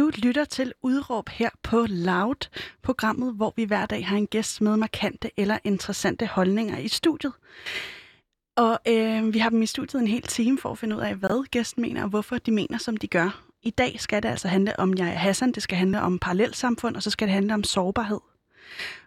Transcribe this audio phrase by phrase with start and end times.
[0.00, 2.48] Du lytter til Udråb her på Loud,
[2.82, 7.32] programmet, hvor vi hver dag har en gæst med markante eller interessante holdninger i studiet.
[8.56, 11.14] Og øh, vi har dem i studiet en hel time for at finde ud af,
[11.14, 13.42] hvad gæsten mener, og hvorfor de mener, som de gør.
[13.62, 17.02] I dag skal det altså handle om jeg Hassan, det skal handle om parallelsamfund, og
[17.02, 18.20] så skal det handle om sårbarhed.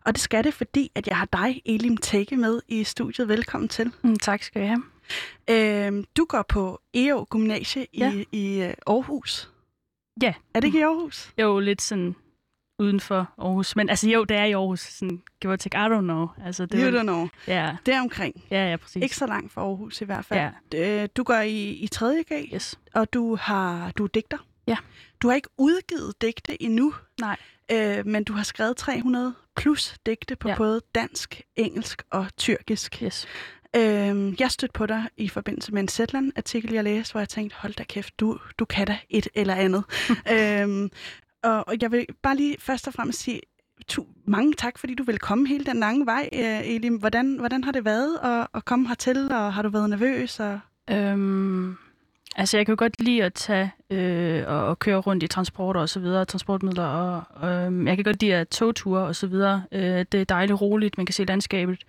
[0.06, 3.28] Og det skal det, fordi at jeg har dig, Elim Tække, med i studiet.
[3.28, 3.92] Velkommen til.
[4.02, 4.84] Mm, tak skal jeg have.
[5.50, 8.14] Øh, du går på EO Gymnasie ja.
[8.14, 9.53] i, i øh, Aarhus.
[10.22, 10.34] Ja.
[10.54, 11.34] Er det ikke i Aarhus?
[11.38, 12.16] Jo, lidt sådan
[12.80, 13.76] uden for Aarhus.
[13.76, 14.80] Men altså jo, det er i Aarhus.
[14.80, 16.28] Sådan, give or take, I don't know.
[16.46, 17.28] Altså, det you don't know.
[17.48, 17.76] Ja.
[17.86, 18.44] Det er omkring.
[18.52, 19.04] Ja, ja, præcis.
[19.04, 20.52] Ikke så langt fra Aarhus i hvert fald.
[20.74, 21.08] Ja.
[21.08, 22.24] Du går i, i 3.
[22.24, 22.80] G, yes.
[22.94, 24.38] og du, har, du er digter.
[24.68, 24.78] Ja.
[25.22, 26.94] Du har ikke udgivet digte endnu.
[27.22, 27.38] Nej.
[27.72, 30.58] Øh, men du har skrevet 300 plus digte på ja.
[30.58, 33.04] både dansk, engelsk og tyrkisk.
[33.04, 33.28] Yes.
[33.76, 37.56] Øh, jeg stødte på dig i forbindelse med en Zetland-artikel, jeg læste, hvor jeg tænkte,
[37.60, 39.84] hold da kæft, du, du kan da et eller andet.
[40.36, 40.90] øhm,
[41.44, 43.42] og, og jeg vil bare lige først og fremmest sige,
[43.88, 46.96] tu, mange tak, fordi du vil komme hele den lange vej, øh, Elim.
[46.96, 50.40] Hvordan, hvordan har det været at, at komme hertil, og har du været nervøs?
[50.40, 50.60] Og...
[50.90, 51.78] Øhm,
[52.36, 55.90] altså, jeg kan godt lide at tage øh, og, og køre rundt i transporter og
[55.90, 59.64] så videre, transportmidler, og øh, jeg kan godt lide at togture og så videre.
[59.72, 61.80] Øh, det er dejligt roligt, man kan se landskabet.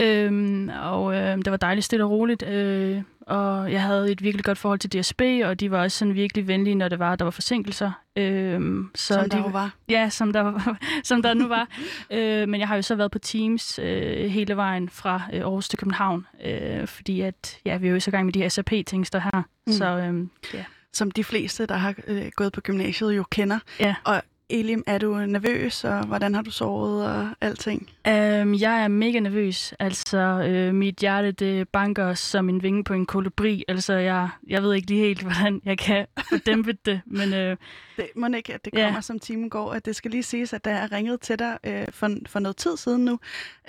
[0.00, 4.44] Øhm, og øh, det var dejligt stille og roligt, øh, og jeg havde et virkelig
[4.44, 7.24] godt forhold til DSB, og de var også sådan virkelig venlige, når det var, der
[7.24, 7.92] var forsinkelser.
[8.16, 9.74] Øhm, så som der de, var?
[9.88, 11.68] Ja, som der, som der nu var.
[12.10, 15.68] øh, men jeg har jo så været på Teams øh, hele vejen fra øh, Aarhus
[15.68, 19.12] til København, øh, fordi at, ja, vi er jo så gang med de her SAP-ting,
[19.12, 19.42] der her.
[19.66, 19.72] Mm.
[19.72, 20.64] Så, øh, ja.
[20.92, 23.58] Som de fleste, der har øh, gået på gymnasiet, jo kender.
[23.80, 23.94] Ja.
[24.04, 27.80] Og Elim, er du nervøs, og hvordan har du sovet og alting?
[28.08, 29.74] Um, jeg er mega nervøs.
[29.78, 33.64] Altså, øh, mit hjerte det banker som en vinge på en kolibri.
[33.68, 37.34] Altså, jeg, jeg ved ikke lige helt, hvordan jeg kan få dæmpet det, men...
[37.34, 37.56] Øh,
[37.96, 39.00] det må ikke, at det kommer, ja.
[39.00, 39.72] som timen går.
[39.72, 42.56] At det skal lige siges, at da jeg ringede til dig øh, for, for noget
[42.56, 43.18] tid siden nu,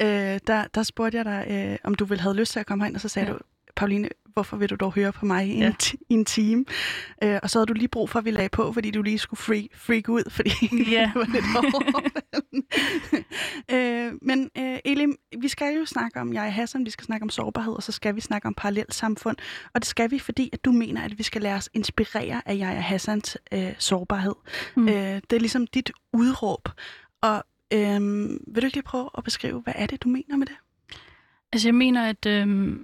[0.01, 0.07] øh,
[0.47, 2.95] der, der spurgte jeg dig, øh, om du ville have lyst til at komme herind,
[2.95, 3.33] og så sagde ja.
[3.33, 3.39] du,
[3.75, 5.67] Pauline, hvorfor vil du dog høre på mig i ja.
[5.67, 5.75] en,
[6.09, 6.65] i en time?
[7.23, 9.17] Øh, og så havde du lige brug for, at vi lagde på, fordi du lige
[9.17, 10.49] skulle freak, freak ud, fordi
[10.91, 11.11] ja.
[11.13, 11.45] det var lidt
[13.73, 17.23] øh, Men øh, Elim, vi skal jo snakke om, jeg er Hassan, vi skal snakke
[17.23, 19.37] om sårbarhed, og så skal vi snakke om parallelt samfund.
[19.73, 22.57] Og det skal vi, fordi at du mener, at vi skal lade os inspirere af
[22.57, 24.35] jeg er Hassans øh, sårbarhed.
[24.75, 24.87] Mm.
[24.87, 26.69] Øh, det er ligesom dit udråb.
[27.21, 27.43] Og
[27.73, 27.99] øh,
[28.47, 30.55] vil du ikke lige prøve at beskrive, hvad er det, du mener med det?
[31.53, 32.25] Altså jeg mener, at...
[32.25, 32.77] Øh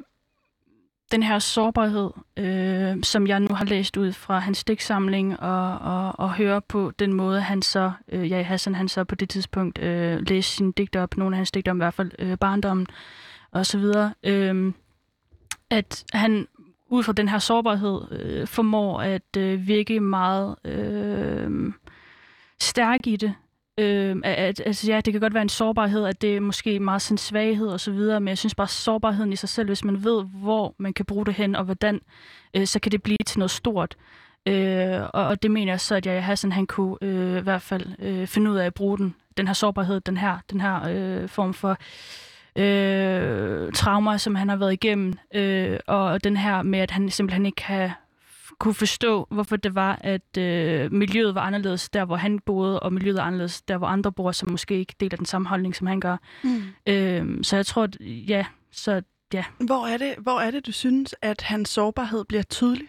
[1.12, 6.20] den her sårbarhed, øh, som jeg nu har læst ud fra hans digtsamling, og, og,
[6.20, 9.80] og høre på den måde, han så, øh, ja, Hassan, han så på det tidspunkt
[9.80, 12.88] øh, læste sine digter op, nogle af hans digter om i hvert fald øh, barndommen,
[13.52, 14.74] og så videre, øh,
[15.70, 16.48] at han
[16.90, 21.74] ud fra den her sårbarhed øh, formår at øh, virke meget øh,
[22.60, 23.34] stærk i det,
[23.78, 27.02] Øh, at, altså ja, det kan godt være en sårbarhed, at det er måske meget
[27.02, 30.04] sin svaghed og så videre, men jeg synes bare sårbarheden i sig selv, hvis man
[30.04, 32.02] ved, hvor man kan bruge det hen og hvordan,
[32.54, 33.96] øh, så kan det blive til noget stort.
[34.46, 37.62] Øh, og, og det mener jeg så, at jeg Hassan, han kunne øh, i hvert
[37.62, 40.80] fald øh, finde ud af at bruge den, den her sårbarhed, den her, den her
[40.90, 41.78] øh, form for
[42.56, 47.46] øh, traumer, som han har været igennem, øh, og den her med, at han simpelthen
[47.46, 47.92] ikke kan
[48.62, 52.94] kunne forstå, hvorfor det var, at øh, miljøet var anderledes der, hvor han boede, og
[52.94, 55.88] miljøet er anderledes der, hvor andre bor, som måske ikke deler den samme holdning, som
[55.88, 56.18] han gør.
[56.44, 56.64] Mm.
[56.88, 59.02] Øh, så jeg tror, at, ja, så
[59.34, 59.44] ja.
[59.60, 62.88] Hvor er, det, hvor er det, du synes, at hans sårbarhed bliver tydelig?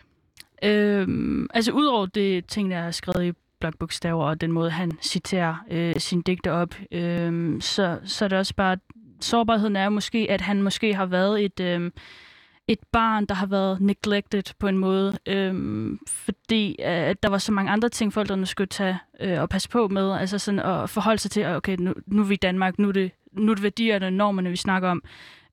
[0.63, 1.09] Øh,
[1.55, 5.95] altså udover det ting, der er skrevet i blokbogstaver, og den måde, han citerer øh,
[5.99, 8.77] sin digte op, øh, så, så er det også bare,
[9.21, 11.61] sårbarheden er måske, at han måske har været et...
[11.61, 11.91] Øh,
[12.73, 17.39] et barn, der har været neglected på en måde, øhm, fordi øh, at der var
[17.39, 20.91] så mange andre ting, forældrene skulle tage øh, og passe på med, altså sådan at
[20.91, 23.55] forholde sig til, okay, nu, nu er vi i Danmark, nu er det, nu er
[23.55, 25.03] det værdierne og normerne, vi snakker om,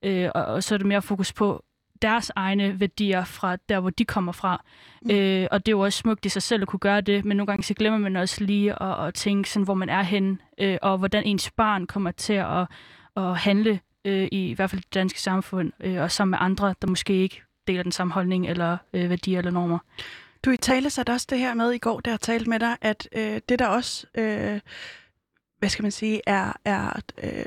[0.02, 1.64] øh, og, og så er det mere fokus på
[2.02, 4.64] deres egne værdier fra der, hvor de kommer fra.
[5.02, 5.10] Mm.
[5.10, 7.36] Øh, og det er jo også smukt i sig selv at kunne gøre det, men
[7.36, 10.38] nogle gange så glemmer man også lige at, at tænke sådan, hvor man er henne,
[10.60, 12.66] øh, og hvordan ens barn kommer til at,
[13.16, 16.74] at handle øh, i, i hvert fald det danske samfund, øh, og sammen med andre,
[16.82, 19.78] der måske ikke deler den samme holdning eller øh, værdier eller normer.
[20.44, 22.76] Du i tale satte også det her med i går, der jeg talte med dig,
[22.80, 24.60] at øh, det der også, øh,
[25.58, 27.44] hvad skal man sige, er, er øh,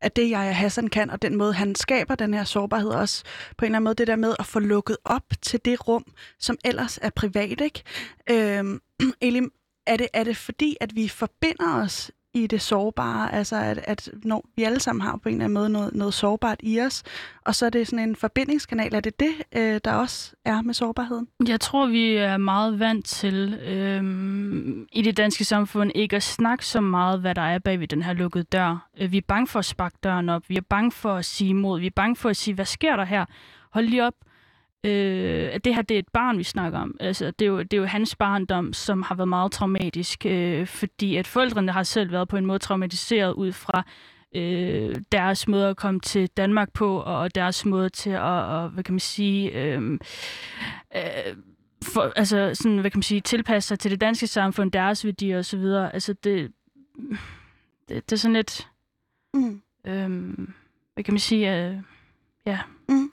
[0.00, 3.24] at det, jeg Hassan kan, og den måde, han skaber den her sårbarhed også,
[3.56, 6.04] på en eller anden måde, det der med at få lukket op til det rum,
[6.38, 7.82] som ellers er privat, ikke?
[8.30, 8.80] Øh,
[9.28, 9.52] Elim,
[9.86, 14.10] er det, er det fordi, at vi forbinder os i det sårbare, altså at, at
[14.24, 17.02] når vi alle sammen har på en eller anden måde noget, noget sårbart i os,
[17.44, 18.94] og så er det sådan en forbindingskanal.
[18.94, 21.28] Er det det, øh, der også er med sårbarheden?
[21.48, 24.02] Jeg tror, vi er meget vant til øh,
[24.92, 28.02] i det danske samfund ikke at snakke så meget, hvad der er bag ved den
[28.02, 28.88] her lukkede dør.
[29.00, 31.50] Øh, vi er bange for at sparke døren op, vi er bange for at sige
[31.50, 33.24] imod, vi er bange for at sige, hvad sker der her?
[33.70, 34.14] Hold lige op,
[34.84, 36.96] øh, at det her det er et barn, vi snakker om.
[37.00, 40.66] Altså, det, er jo, det er jo hans barndom, som har været meget traumatisk, øh,
[40.66, 43.84] fordi at forældrene har selv været på en måde traumatiseret ud fra
[44.34, 48.84] øh, deres måde at komme til Danmark på, og deres måde til at, og, hvad
[48.84, 49.98] kan man sige, øh,
[50.96, 51.36] øh,
[51.84, 55.38] for, altså sådan, hvad kan man sige, tilpasse sig til det danske samfund, deres værdier
[55.38, 55.64] osv.
[55.92, 56.52] Altså det,
[57.88, 58.68] det, det er sådan lidt,
[59.34, 59.62] mm.
[59.86, 60.32] øh,
[60.94, 61.76] hvad kan man sige, øh,
[62.46, 62.58] ja.
[62.88, 63.12] Mm.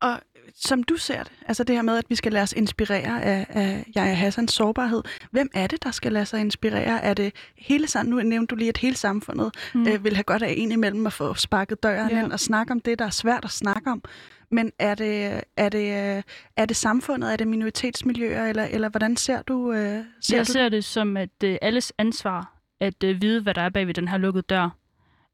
[0.00, 0.20] Og
[0.54, 3.46] som du ser det, altså det her med, at vi skal lade os inspirere af,
[3.48, 5.02] af Jaja Hassans sårbarhed.
[5.30, 7.02] Hvem er det, der skal lade sig inspirere?
[7.02, 8.24] Er det hele samfundet?
[8.24, 9.86] Nu nævnte du lige, at hele samfundet mm.
[9.88, 12.24] øh, vil have godt af en imellem at få sparket døren ja.
[12.24, 14.02] ind og snakke om det, der er svært at snakke om.
[14.50, 16.22] Men er det, er det,
[16.56, 20.52] er det samfundet, er det minoritetsmiljøer, eller, eller hvordan ser du øh, ser Jeg du
[20.52, 23.94] ser det som, at øh, alles ansvar at øh, vide, hvad der er bag ved
[23.94, 24.70] den her lukkede dør.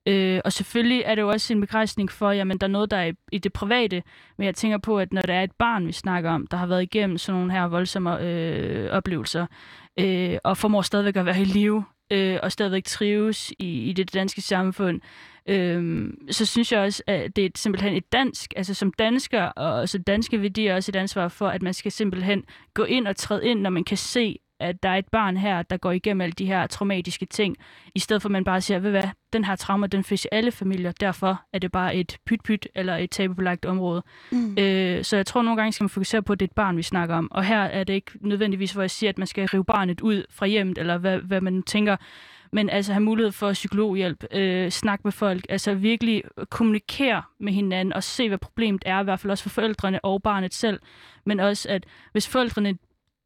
[0.06, 2.96] Øh, og selvfølgelig er det jo også en begrænsning for, jamen der er noget, der
[2.96, 4.02] er i, i det private,
[4.38, 6.66] men jeg tænker på, at når der er et barn, vi snakker om, der har
[6.66, 9.46] været igennem sådan nogle her voldsomme øh, oplevelser,
[10.00, 14.14] øh, og formår stadigvæk at være i live, øh, og stadigvæk trives i, i det
[14.14, 15.00] danske samfund,
[15.48, 19.88] øh, så synes jeg også, at det er simpelthen et dansk, altså som dansker, og
[19.88, 23.46] som danske værdier også et ansvar for, at man skal simpelthen gå ind og træde
[23.46, 26.32] ind, når man kan se, at der er et barn her, der går igennem alle
[26.32, 27.56] de her traumatiske ting,
[27.94, 29.02] i stedet for at man bare siger, ved hvad,
[29.32, 32.96] den her trauma, den findes i alle familier, derfor er det bare et pyt-pyt eller
[32.96, 34.02] et tabubelagt område.
[34.32, 34.58] Mm.
[34.58, 36.76] Øh, så jeg tror nogle gange skal man fokusere på, at det er et barn,
[36.76, 37.32] vi snakker om.
[37.32, 40.24] Og her er det ikke nødvendigvis, hvor jeg siger, at man skal rive barnet ud
[40.30, 41.96] fra hjemmet, eller hvad, hvad man tænker,
[42.52, 47.92] men altså have mulighed for psykologhjælp, øh, snakke med folk, altså virkelig kommunikere med hinanden
[47.92, 50.80] og se, hvad problemet er, i hvert fald også for forældrene og barnet selv,
[51.26, 52.78] men også at hvis forældrene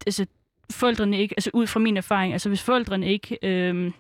[0.07, 0.27] altså,
[0.73, 3.93] forældrene ikke, altså ud fra min erfaring, altså hvis forældrene ikke øh,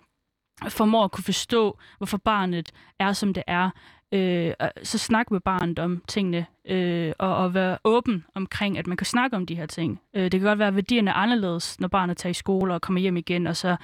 [0.69, 3.71] formår at kunne forstå, hvorfor barnet er, som det er,
[4.13, 8.97] øh, så snak med barnet om tingene, øh, og, og være åben omkring, at man
[8.97, 10.01] kan snakke om de her ting.
[10.15, 12.81] Øh, det kan godt være, at værdierne er anderledes, når barnet tager i skole og
[12.81, 13.77] kommer hjem igen, og så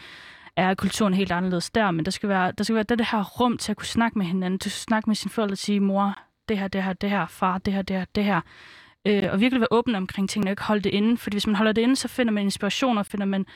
[0.56, 3.24] er kulturen helt anderledes der, men der skal være, der skal være det, det her
[3.24, 5.80] rum til at kunne snakke med hinanden, til at snakke med sin forældre og sige,
[5.80, 8.40] mor, det her, det her, det her, far, det her, det her, det her
[9.06, 11.16] øh, og virkelig være åben omkring tingene, og ikke holde det inde.
[11.16, 13.46] Fordi hvis man holder det inde, så finder man inspiration, og finder man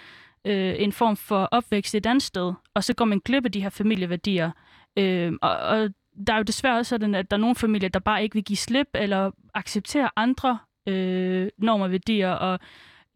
[0.45, 3.63] øh, en form for opvækst et andet sted, og så går man glip af de
[3.63, 4.51] her familieværdier.
[4.99, 5.89] Øh, og, og
[6.27, 8.45] der er jo desværre også sådan, at der er nogle familier, der bare ikke vil
[8.45, 10.59] give slip, eller acceptere andre
[10.89, 12.59] øh, normer, værdier og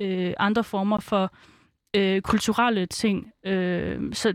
[0.00, 1.34] øh, andre former for
[1.96, 3.32] øh, kulturelle ting.
[3.46, 4.34] Øh, så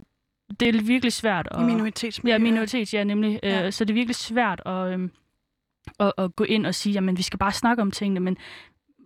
[0.60, 1.48] det er virkelig svært.
[1.52, 2.36] At, I minoritetsmiljøer?
[2.36, 3.40] Ja, minoritet, ja, nemlig.
[3.44, 3.66] Ja.
[3.66, 5.00] Øh, så det er virkelig svært at...
[5.00, 5.10] Øh,
[6.00, 8.38] at, at gå ind og sige, at vi skal bare snakke om tingene, men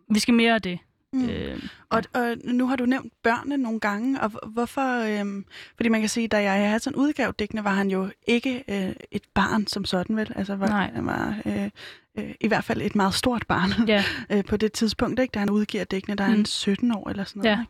[0.10, 0.80] vi skal mere af det.
[1.14, 1.30] Mm.
[1.30, 1.56] Øh, ja.
[1.90, 5.20] og, og nu har du nævnt børnene nogle gange, og hvorfor?
[5.20, 5.46] Øhm,
[5.76, 8.96] fordi man kan sige, da jeg havde sådan udgave dækkende, var han jo ikke øh,
[9.12, 10.32] et barn som sådan, vel?
[10.36, 10.92] Altså, var, Nej.
[10.94, 11.70] han var øh,
[12.18, 14.04] øh, i hvert fald et meget stort barn ja.
[14.32, 15.32] øh, på det tidspunkt, ikke?
[15.32, 16.36] da han udgiver dækkende, der er mm.
[16.36, 17.58] han 17 år eller sådan noget.
[17.58, 17.66] Ja.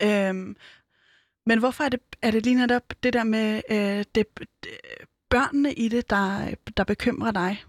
[0.00, 0.28] Ikke?
[0.28, 0.56] Øhm,
[1.46, 4.70] men hvorfor er det, er det lige netop det der med øh, det, det,
[5.30, 7.64] børnene i det, der, der bekymrer dig?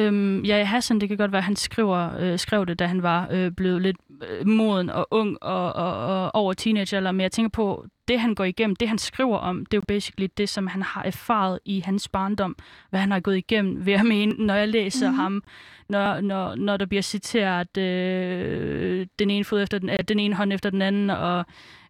[0.00, 3.02] Øhm, ja, Hassan, det kan godt være, at han skriver, øh, skrev det, da han
[3.02, 3.96] var øh, blevet lidt
[4.30, 8.34] øh, moden og ung og, og, og over teenager, men jeg tænker på, det han
[8.34, 11.58] går igennem, det han skriver om, det er jo basically det, som han har erfaret
[11.64, 12.56] i hans barndom,
[12.90, 15.20] hvad han har gået igennem, ved at mene, når jeg læser mm-hmm.
[15.20, 15.42] ham,
[15.88, 20.34] når, når, når der bliver citeret øh, den ene fod efter den, øh, den ene
[20.34, 21.44] hånd efter den anden, og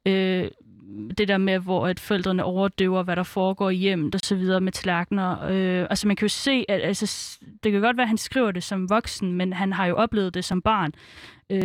[0.06, 0.48] øh,
[1.18, 4.60] det der med, hvor at forældrene overdøver, hvad der foregår i hjemmet og så videre
[4.60, 5.42] med tallerkener.
[5.50, 8.50] Øh, altså man kan jo se, at altså, det kan godt være, at han skriver
[8.50, 10.92] det som voksen, men han har jo oplevet det som barn.
[11.50, 11.58] Øh,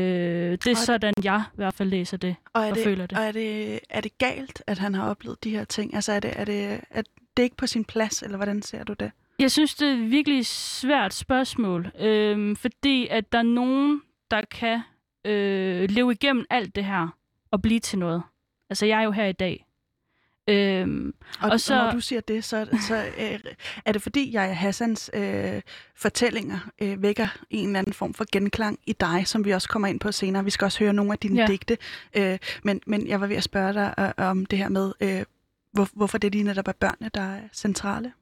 [0.52, 3.18] det er og sådan, jeg i hvert fald læser det og, og det, føler det.
[3.18, 5.96] Og er det, er det galt, at han har oplevet de her ting?
[5.96, 7.02] Altså er det, er det, er
[7.38, 9.12] det ikke på sin plads, eller hvordan ser du det?
[9.40, 14.02] Jeg synes, det er et virkelig svært spørgsmål, øh, fordi at der er nogen,
[14.32, 14.82] der kan
[15.26, 17.08] øh, leve igennem alt det her
[17.52, 18.24] og blive til noget.
[18.70, 19.66] Altså, jeg er jo her i dag.
[20.48, 23.40] Øhm, og, og, så, og når du siger det, så, så øh,
[23.86, 25.62] er det fordi, jeg Hassans øh,
[25.96, 29.88] fortællinger øh, vækker en eller anden form for genklang i dig, som vi også kommer
[29.88, 30.44] ind på senere.
[30.44, 31.48] Vi skal også høre nogle af dine ja.
[31.48, 31.78] digte.
[32.14, 35.24] Øh, men, men jeg var ved at spørge dig øh, om det her med, øh,
[35.72, 38.14] hvor, hvorfor det lige netop er børnene, der er centrale.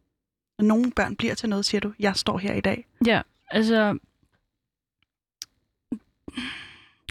[0.59, 2.85] Når nogle børn bliver til noget, siger du, jeg står her i dag.
[3.05, 3.21] Ja,
[3.51, 3.97] altså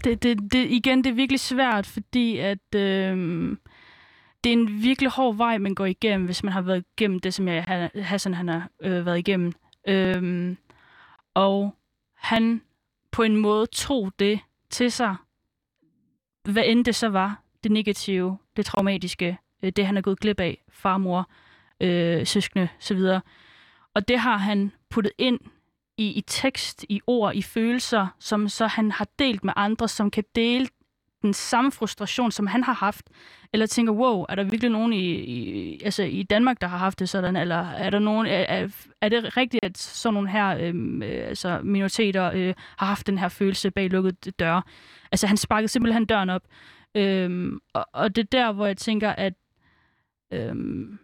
[0.03, 3.17] det, det, det, igen, det er virkelig svært, fordi at øh,
[4.43, 7.33] det er en virkelig hård vej, man går igennem, hvis man har været igennem det,
[7.33, 9.53] som jeg, Hassan han har øh, været igennem.
[9.87, 10.55] Øh,
[11.33, 11.75] og
[12.15, 12.61] han
[13.11, 14.39] på en måde tog det
[14.69, 15.15] til sig,
[16.43, 20.39] hvad end det så var, det negative, det traumatiske, øh, det han er gået glip
[20.39, 21.29] af, farmor,
[21.81, 23.21] øh, søskende videre.
[23.93, 25.39] Og det har han puttet ind
[26.01, 30.11] i, i tekst, i ord, i følelser, som så han har delt med andre, som
[30.11, 30.67] kan dele
[31.21, 33.09] den samme frustration, som han har haft,
[33.53, 36.99] eller tænker, wow, er der virkelig nogen i, i, altså i Danmark, der har haft
[36.99, 38.67] det sådan, eller er der nogen, er,
[39.01, 43.17] er det rigtigt, at sådan nogle her øhm, øh, altså minoriteter øh, har haft den
[43.17, 44.61] her følelse bag lukkede døre?
[45.11, 46.43] Altså han sparkede simpelthen døren op.
[46.95, 49.33] Øhm, og, og det er der, hvor jeg tænker, at
[50.33, 50.99] øhm,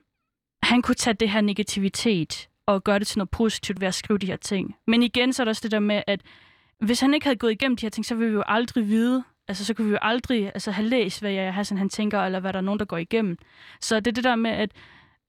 [0.63, 4.17] han kunne tage det her negativitet og gøre det til noget positivt ved at skrive
[4.17, 4.75] de her ting.
[4.87, 6.21] Men igen, så er der også det der med, at
[6.79, 9.23] hvis han ikke havde gået igennem de her ting, så ville vi jo aldrig vide,
[9.47, 12.39] altså så kunne vi jo aldrig altså, have læst, hvad jeg Hassan han tænker, eller
[12.39, 13.37] hvad der er nogen, der går igennem.
[13.81, 14.71] Så det er det der med, at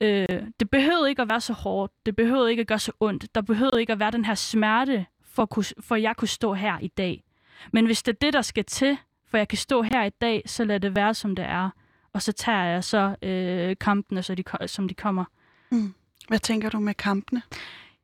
[0.01, 3.35] øh, det behøvede ikke at være så hårdt, det behøvede ikke at gøre så ondt,
[3.35, 5.07] der behøvede ikke at være den her smerte,
[5.39, 7.25] for, at kunne, for at jeg kunne stå her i dag.
[7.73, 10.43] Men hvis det er det, der skal til, for jeg kan stå her i dag,
[10.47, 11.71] så lad det være, som det er.
[12.13, 15.25] Og så tager jeg så øh, kampene, så de, som de kommer.
[15.71, 15.95] Mm.
[16.29, 17.43] Hvad tænker du med kampene?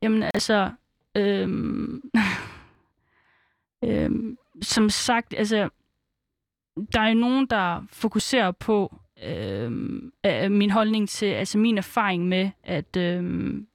[0.02, 0.70] Jamen altså,
[1.14, 2.02] øhm,
[3.84, 5.68] øhm, som sagt, altså,
[6.92, 10.12] der er jo nogen, der fokuserer på øhm,
[10.50, 13.66] min holdning til, altså min erfaring med, at øhm,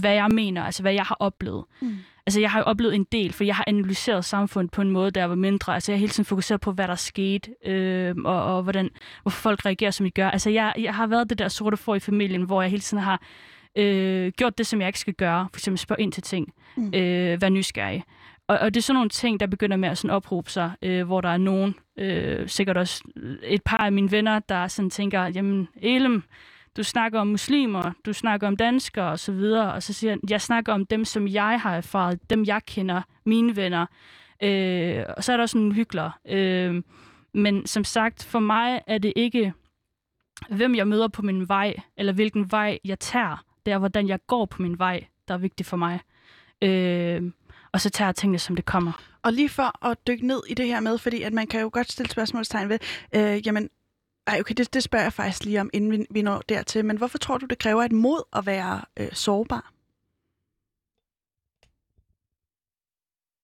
[0.00, 1.64] hvad jeg mener, altså hvad jeg har oplevet.
[1.80, 1.96] Mm.
[2.26, 5.10] Altså jeg har jo oplevet en del, for jeg har analyseret samfundet på en måde,
[5.10, 5.74] der var mindre.
[5.74, 8.90] Altså jeg har hele tiden fokuseret på, hvad der skete, øh, og, og hvordan,
[9.22, 10.30] hvorfor folk reagerer, som de gør.
[10.30, 13.02] Altså jeg, jeg har været det der sorte for i familien, hvor jeg hele tiden
[13.02, 13.22] har
[13.76, 15.48] øh, gjort det, som jeg ikke skal gøre.
[15.52, 16.54] For eksempel spørge ind til ting.
[16.76, 16.94] Mm.
[16.94, 18.04] Øh, være nysgerrig.
[18.48, 21.06] Og, og det er sådan nogle ting, der begynder med at sådan opråbe sig, øh,
[21.06, 23.04] hvor der er nogen, øh, sikkert også
[23.42, 26.22] et par af mine venner, der sådan tænker, jamen Elem,
[26.76, 30.30] du snakker om muslimer, du snakker om danskere og så videre, og så siger jeg,
[30.30, 33.86] jeg snakker om dem, som jeg har erfaret, dem jeg kender, mine venner.
[34.42, 36.10] Øh, og så er der også nogle hyggeler.
[36.28, 36.82] Øh,
[37.34, 39.52] men som sagt, for mig er det ikke,
[40.50, 43.44] hvem jeg møder på min vej, eller hvilken vej jeg tager.
[43.66, 46.00] Det er, hvordan jeg går på min vej, der er vigtigt for mig.
[46.62, 47.32] Øh,
[47.72, 48.92] og så tager jeg tingene, som det kommer.
[49.22, 51.70] Og lige for at dykke ned i det her med, fordi at man kan jo
[51.72, 52.78] godt stille spørgsmålstegn ved,
[53.14, 53.70] øh, jamen,
[54.26, 56.96] ej, okay, det, det spørger jeg faktisk lige om, inden vi, vi når dertil, men
[56.96, 59.72] hvorfor tror du, det kræver et mod at være øh, sårbar?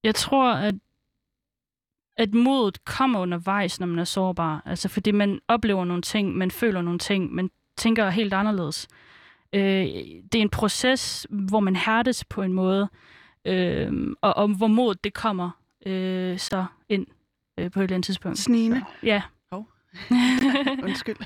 [0.04, 0.74] Jeg tror, at,
[2.16, 4.62] at modet kommer undervejs, når man er sårbar.
[4.66, 8.88] Altså fordi man oplever nogle ting, man føler nogle ting, man tænker helt anderledes.
[9.52, 9.62] Øh,
[10.32, 12.88] det er en proces, hvor man hærdes på en måde,
[13.44, 15.50] øh, og, og hvor mod det kommer
[15.86, 17.06] øh, så ind
[17.58, 18.38] øh, på et eller andet tidspunkt.
[18.38, 18.80] Snigende?
[18.80, 19.22] Så, ja.
[19.50, 19.64] Oh.
[20.84, 21.16] Undskyld.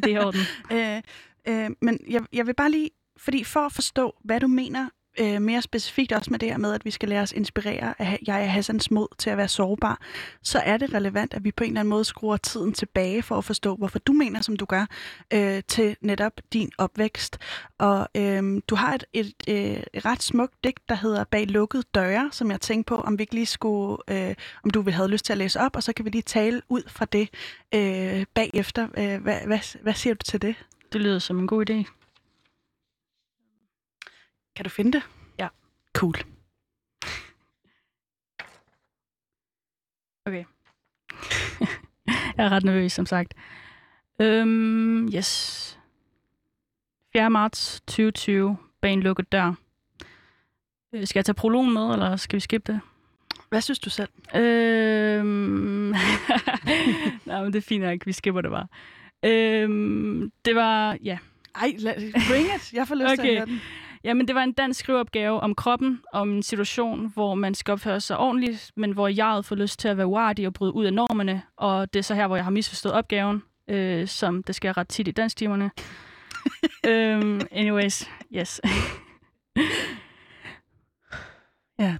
[0.00, 0.40] det er orden.
[0.76, 1.02] øh,
[1.48, 4.88] øh, men jeg, jeg vil bare lige, fordi for at forstå, hvad du mener
[5.20, 8.18] øh, mere specifikt også med det her med, at vi skal lade os inspirere af
[8.26, 10.00] jeg Hassans mod til at være sårbar,
[10.42, 13.38] så er det relevant, at vi på en eller anden måde skruer tiden tilbage for
[13.38, 14.86] at forstå, hvorfor du mener, som du gør,
[15.32, 17.38] øh, til netop din opvækst.
[17.78, 21.82] Og øh, du har et, et, et, et ret smukt digt, der hedder Bag lukkede
[21.94, 25.10] døre, som jeg tænkte på, om vi ikke lige skulle, øh, om du vil have
[25.10, 27.28] lyst til at læse op, og så kan vi lige tale ud fra det
[27.74, 28.88] øh, bagefter.
[28.98, 30.54] Øh, hvad, hvad, hvad siger du til det?
[30.92, 32.03] Det lyder som en god idé.
[34.56, 35.02] Kan du finde det?
[35.38, 35.48] Ja.
[35.92, 36.14] Cool.
[40.26, 40.44] Okay.
[42.36, 43.34] jeg er ret nervøs, som sagt.
[44.20, 45.78] Øhm, yes.
[47.12, 47.30] 4.
[47.30, 48.56] marts 2020.
[48.80, 49.54] Bag en lukket dør.
[50.92, 52.80] Øh, skal jeg tage prologen med, eller skal vi skippe det?
[53.48, 54.08] Hvad synes du selv?
[54.34, 55.90] Øhm...
[57.26, 58.06] Nej, men det er fint nok.
[58.06, 58.66] Vi skipper det bare.
[59.22, 61.18] Øhm, det var, ja.
[61.54, 61.76] Ej,
[62.28, 62.72] bring it.
[62.72, 63.22] Jeg får lyst okay.
[63.22, 63.60] til at høre den.
[64.04, 68.00] Jamen, det var en dansk skriveopgave om kroppen, om en situation, hvor man skal opføre
[68.00, 70.92] sig ordentligt, men hvor jeg får lyst til at være uartig og bryde ud af
[70.92, 71.42] normerne.
[71.56, 74.88] Og det er så her, hvor jeg har misforstået opgaven, øh, som det sker ret
[74.88, 75.70] tit i dansktimerne.
[76.88, 78.60] um, anyways, yes.
[81.78, 81.96] ja,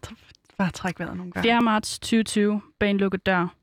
[0.59, 1.49] bare træk vejret nogle gange.
[1.49, 1.61] 4.
[1.61, 3.55] marts 2020, bag en lukket dør.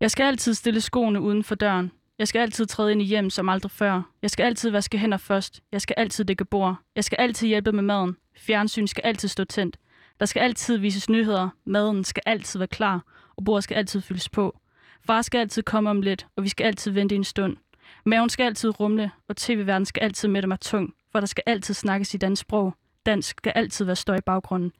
[0.00, 1.92] Jeg skal altid stille skoene uden for døren.
[2.22, 4.02] Jeg skal altid træde ind i hjem som aldrig før.
[4.22, 5.60] Jeg skal altid vaske hænder først.
[5.72, 6.76] Jeg skal altid dække bord.
[6.96, 8.16] Jeg skal altid hjælpe med maden.
[8.36, 9.76] Fjernsyn skal altid stå tændt.
[10.20, 11.48] Der skal altid vises nyheder.
[11.64, 13.04] Maden skal altid være klar.
[13.36, 14.58] Og bordet skal altid fyldes på.
[15.06, 17.56] Far skal altid komme om lidt, og vi skal altid vente en stund.
[18.04, 21.74] Maven skal altid rumle, og tv-verden skal altid mætte mig tung, for der skal altid
[21.74, 22.74] snakkes i dansk sprog.
[23.06, 24.72] Dansk skal altid være støj i baggrunden.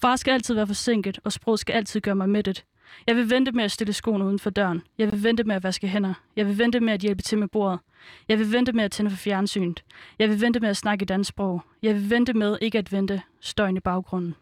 [0.00, 2.64] Far skal altid være forsinket, og sproget skal altid gøre mig mættet.
[3.06, 4.82] Jeg vil vente med at stille skoene uden for døren.
[4.98, 6.14] Jeg vil vente med at vaske hænder.
[6.36, 7.80] Jeg vil vente med at hjælpe til med bordet.
[8.28, 9.84] Jeg vil vente med at tænde for fjernsynet.
[10.18, 11.62] Jeg vil vente med at snakke dansk sprog.
[11.82, 14.34] Jeg vil vente med ikke at vente støjen i baggrunden.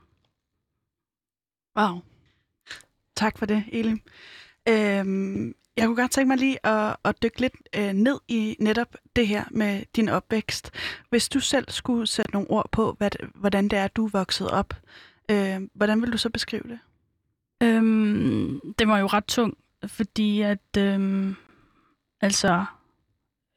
[1.78, 2.00] Wow.
[3.16, 4.00] Tak for det, Elim.
[4.68, 8.96] Øhm, jeg kunne godt tænke mig lige at, at dykke lidt øh, ned i netop
[9.16, 10.70] det her med din opvækst.
[11.10, 14.50] Hvis du selv skulle sætte nogle ord på, hvad, hvordan det er, du er vokset
[14.50, 14.74] op,
[15.30, 16.78] øh, hvordan vil du så beskrive det?
[17.62, 21.36] Øhm, det var jo ret tung, fordi at, øhm,
[22.20, 22.64] altså,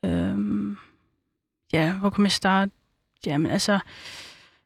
[0.05, 0.77] øhm,
[1.73, 2.71] ja, hvor kan man starte?
[3.25, 3.79] Jamen, altså,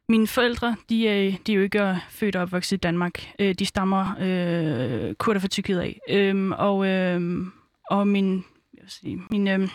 [0.08, 3.32] mine forældre, de er, de er jo ikke øh, født og opvokset i Danmark.
[3.38, 6.00] Øh, de stammer øh, kurder fra Tyrkiet af.
[6.08, 7.52] Øhm, og, øhm,
[7.90, 9.68] og min, jeg vil sige, min øh,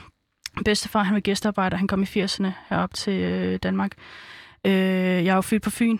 [0.65, 3.91] bedstefar, han var gæstearbejder, han kom i 80'erne herop til øh, Danmark.
[4.65, 4.73] Øh,
[5.25, 5.97] jeg er jo født på Fyn,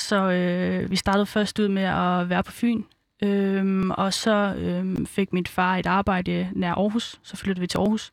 [0.00, 2.82] så øh, vi startede først ud med at være på Fyn.
[3.22, 7.78] Øhm, og så øhm, fik mit far et arbejde nær Aarhus, så flyttede vi til
[7.78, 8.12] Aarhus.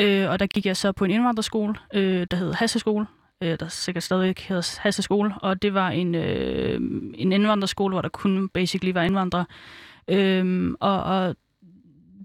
[0.00, 3.06] Øh, og der gik jeg så på en indvandrerskole, øh, der hed Hasseskole,
[3.42, 6.80] øh, der sikkert stadig hedder Hasse Skole, og det var en, øh,
[7.14, 9.44] en indvandrerskole, hvor der kun basically var indvandrere.
[10.08, 11.36] Øh, og, og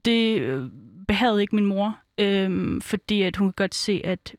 [0.06, 0.70] det øh,
[1.08, 4.36] behagede ikke min mor, øh, fordi at hun kunne godt se, at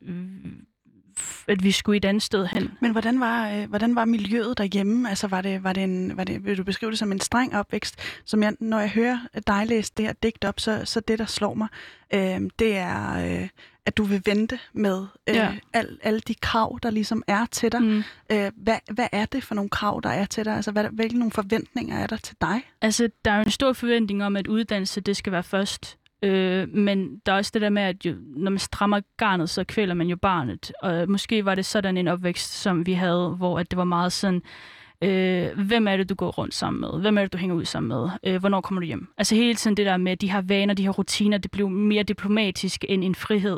[1.47, 2.71] at vi skulle et andet sted hen.
[2.81, 5.09] Men hvordan var, øh, hvordan var miljøet derhjemme?
[5.09, 7.55] Altså var det, var det en, var det, vil du beskrive det som en streng
[7.55, 7.95] opvækst?
[8.25, 11.25] Som jeg, når jeg hører dig læse det her digt op, så, så det, der
[11.25, 11.67] slår mig,
[12.13, 13.49] øh, det er, øh,
[13.85, 15.55] at du vil vente med øh, ja.
[15.73, 17.81] al, alle de krav, der ligesom er til dig.
[17.81, 18.03] Mm.
[18.31, 20.55] Øh, hvad, hvad er det for nogle krav, der er til dig?
[20.55, 22.61] Altså, hvad, hvilke nogle forventninger er der til dig?
[22.81, 25.97] Altså, der er jo en stor forventning om, at uddannelse, det skal være først.
[26.23, 29.63] Øh, men der er også det der med, at jo, når man strammer garnet, så
[29.63, 30.71] kvæler man jo barnet.
[30.81, 34.13] Og måske var det sådan en opvækst, som vi havde, hvor at det var meget
[34.13, 34.41] sådan,
[35.03, 37.01] øh, hvem er det, du går rundt sammen med?
[37.01, 38.09] Hvem er det, du hænger ud sammen med?
[38.23, 39.13] Øh, hvornår kommer du hjem?
[39.17, 42.03] Altså hele tiden det der med de her vaner, de her rutiner, det blev mere
[42.03, 43.57] diplomatisk end en frihed.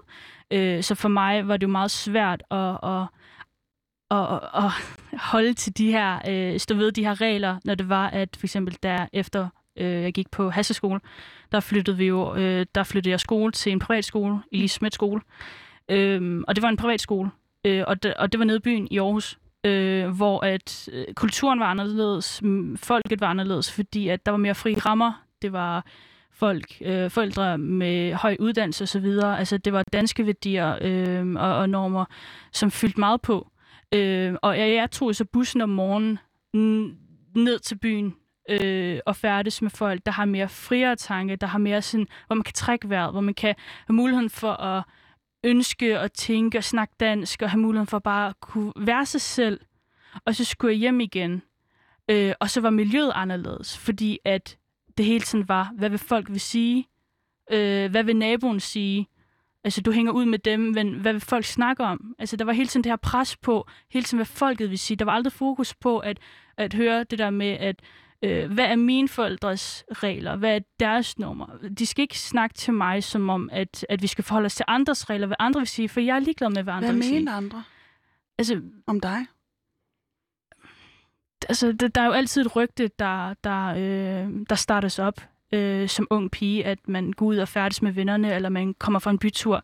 [0.52, 3.08] Øh, så for mig var det jo meget svært at, at,
[4.12, 4.72] at, at
[5.20, 8.46] holde til de her, øh, stå ved de her regler, når det var, at for
[8.46, 11.00] eksempel der efter øh, jeg gik på Hasseskole,
[11.52, 14.94] der flyttede vi jo, øh, der flyttede jeg skole til en privat skole, i Smidt
[14.94, 15.22] skole.
[15.90, 17.32] Øh, og det var en privat skole,
[17.66, 21.14] øh, og, det, og det var nede i byen i Aarhus, øh, hvor at øh,
[21.14, 22.42] kulturen var anderledes,
[22.76, 25.24] folket var anderledes, fordi at der var mere fri rammer.
[25.42, 25.86] Det var
[26.32, 29.06] folk, øh, forældre med høj uddannelse osv.
[29.24, 32.06] Altså det var danske værdier øh, og, og normer,
[32.52, 33.52] som fyldte meget på.
[33.94, 36.20] Øh, og jeg, jeg tog så bussen om morgenen
[37.36, 38.16] ned til byen
[38.50, 42.36] øh, og færdes med folk, der har mere friere tanke, der har mere sådan, hvor
[42.36, 43.56] man kan trække vejret, hvor man kan
[43.88, 44.84] have muligheden for at
[45.44, 49.22] ønske og tænke og snakke dansk, og have muligheden for bare at kunne være sig
[49.22, 49.60] selv.
[50.26, 51.42] Og så skulle jeg hjem igen.
[52.10, 54.58] Øh, og så var miljøet anderledes, fordi at
[54.98, 56.88] det hele tiden var, hvad vil folk vil sige?
[57.52, 59.08] Øh, hvad vil naboen sige?
[59.64, 62.16] Altså, du hænger ud med dem, men hvad vil folk snakke om?
[62.20, 64.98] Altså, der var hele tiden det her pres på, hele tiden, hvad folket vil sige.
[64.98, 66.20] Der var aldrig fokus på at,
[66.58, 67.76] at høre det der med, at
[68.24, 70.36] øh, hvad er mine forældres regler?
[70.36, 71.48] Hvad er deres nummer?
[71.80, 74.66] De skal ikke snakke til mig som om, at, at vi skal forholde os til
[74.68, 77.04] andres regler, hvad andre vil sige, for jeg er ligeglad med, hvad andre hvad vil
[77.04, 77.24] sige.
[77.24, 77.64] Hvad andre?
[78.38, 79.26] Altså, om dig?
[81.50, 85.90] Altså, der, der er jo altid et rygte, der, der, øh, der startes op øh,
[85.90, 89.12] som ung pige, at man går ud og færdes med vennerne, eller man kommer fra
[89.12, 89.64] en bytur.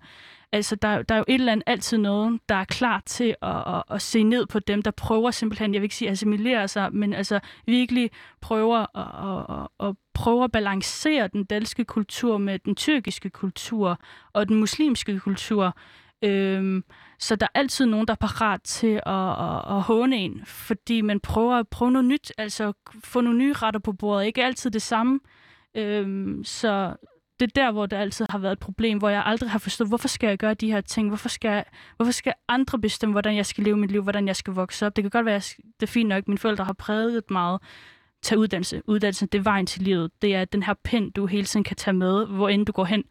[0.55, 3.75] Altså, der, der er jo et eller andet altid noget, der er klar til at,
[3.75, 6.93] at, at se ned på dem, der prøver simpelthen, jeg vil ikke sige assimilere sig,
[6.93, 12.75] men altså virkelig prøver at, at, at prøve at balancere den danske kultur med den
[12.75, 13.99] tyrkiske kultur
[14.33, 15.77] og den muslimske kultur.
[16.21, 16.83] Øhm,
[17.19, 21.01] så der er altid nogen, der er parat til at, at, at håne en, fordi
[21.01, 24.71] man prøver at prøve noget nyt, altså få nogle nye retter på bordet, ikke altid
[24.71, 25.19] det samme.
[25.75, 26.95] Øhm, så
[27.39, 29.89] det er der, hvor der altid har været et problem, hvor jeg aldrig har forstået,
[29.89, 31.07] hvorfor skal jeg gøre de her ting?
[31.07, 31.63] Hvorfor skal,
[31.95, 34.95] hvorfor skal andre bestemme, hvordan jeg skal leve mit liv, hvordan jeg skal vokse op?
[34.95, 37.61] Det kan godt være, at det er fint nok, mine forældre har præget meget.
[38.21, 38.81] Tag uddannelse.
[38.87, 40.11] Uddannelse, det er vejen til livet.
[40.21, 42.85] Det er den her pind, du hele tiden kan tage med, hvor end du går
[42.85, 43.03] hen.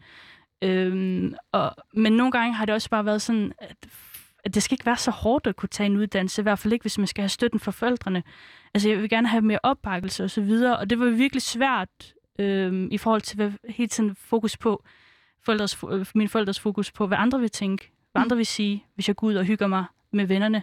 [0.63, 3.77] Øhm, og, men nogle gange har det også bare været sådan, at,
[4.45, 6.73] at det skal ikke være så hårdt at kunne tage en uddannelse, i hvert fald
[6.73, 8.23] ikke, hvis man skal have støtten fra forældrene.
[8.75, 12.13] Altså, jeg vil gerne have mere opbakkelse og så videre, og det var virkelig svært
[12.38, 14.85] øh, i forhold til hvad, hele tiden fokus på,
[15.42, 19.09] forældres, øh, min forældres fokus på, hvad andre vil tænke, hvad andre vil sige, hvis
[19.09, 20.62] jeg går ud og hygger mig med vennerne.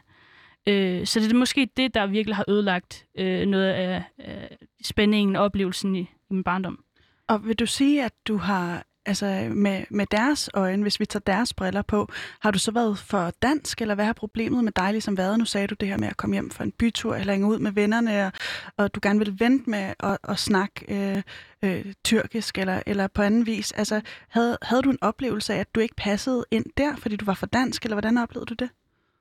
[0.68, 5.36] Øh, så det er måske det, der virkelig har ødelagt øh, noget af, af spændingen
[5.36, 6.84] og oplevelsen i, i min barndom.
[7.28, 11.24] Og vil du sige, at du har altså med, med deres øjne, hvis vi tager
[11.28, 12.10] deres briller på,
[12.40, 15.40] har du så været for dansk, eller hvad har problemet med dig ligesom været?
[15.40, 17.60] Nu sagde du det her med at komme hjem fra en bytur, eller hænge ud
[17.60, 18.32] med vennerne, og,
[18.78, 21.22] og du gerne vil vente med at, at snakke øh,
[21.64, 23.72] øh, tyrkisk, eller, eller på anden vis.
[23.72, 27.26] Altså, havde, havde du en oplevelse af, at du ikke passede ind der, fordi du
[27.26, 28.70] var for dansk, eller hvordan oplevede du det?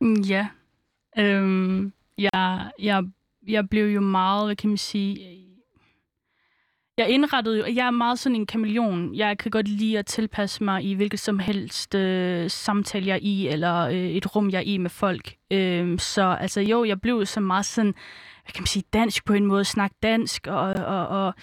[0.00, 0.46] Mm, ja.
[1.18, 3.04] Øhm, jeg, jeg,
[3.48, 5.46] jeg blev jo meget, hvad kan man sige,
[7.00, 9.14] jeg indrettede jo, jeg er meget sådan en kameleon.
[9.14, 13.20] Jeg kan godt lide at tilpasse mig i hvilket som helst øh, samtale jeg er
[13.22, 15.34] i, eller øh, et rum jeg er i med folk.
[15.50, 17.94] Øh, så altså jo, jeg blev så meget sådan,
[18.44, 21.34] hvad kan man sige, dansk på en måde, snakke dansk og, og, og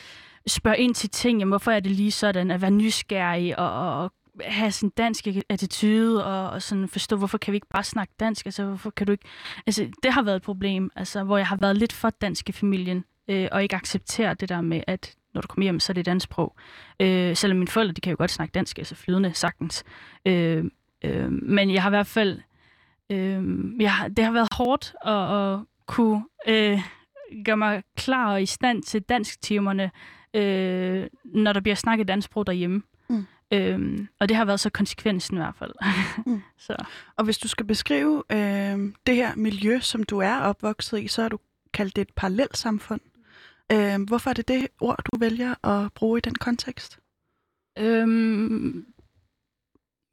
[0.47, 1.39] spørge ind til ting.
[1.39, 5.27] Jamen, hvorfor er det lige sådan, at være nysgerrig og, og, og have sådan dansk
[5.49, 8.45] attitude og, og sådan forstå, hvorfor kan vi ikke bare snakke dansk?
[8.45, 9.25] Altså, hvorfor kan du ikke...
[9.67, 12.51] Altså, det har været et problem, altså, hvor jeg har været lidt for dansk i
[12.51, 15.93] familien, øh, og ikke acceptere det der med, at når du kommer hjem, så er
[15.93, 16.55] det dansk sprog.
[16.99, 19.83] Øh, selvom mine forældre, de kan jo godt snakke dansk, altså flydende sagtens.
[20.25, 20.65] Øh,
[21.03, 22.39] øh, men jeg har i hvert fald...
[23.09, 23.43] Øh,
[23.79, 26.79] jeg har, det har været hårdt at, at kunne øh,
[27.45, 29.91] gøre mig klar og i stand til dansktimerne,
[30.33, 32.81] øh, når der bliver snakket dansk sprog derhjemme.
[33.09, 33.25] Mm.
[33.53, 35.71] Øhm, og det har været så konsekvensen i hvert fald.
[36.25, 36.41] mm.
[36.67, 36.75] så.
[37.15, 41.21] Og hvis du skal beskrive øh, det her miljø, som du er opvokset i, så
[41.21, 41.39] har du
[41.73, 43.01] kaldt det et parallelt samfund.
[43.71, 46.99] Øh, hvorfor er det det ord, du vælger at bruge i den kontekst?
[47.79, 48.85] Øhm,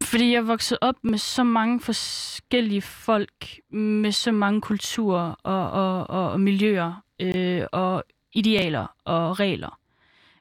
[0.02, 6.06] fordi jeg voksede op med så mange forskellige folk, med så mange kulturer og, og,
[6.10, 9.78] og, og miljøer, øh, og idealer og regler.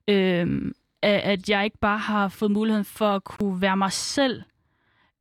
[0.07, 0.71] Øh,
[1.01, 4.43] at jeg ikke bare har fået muligheden for at kunne være mig selv,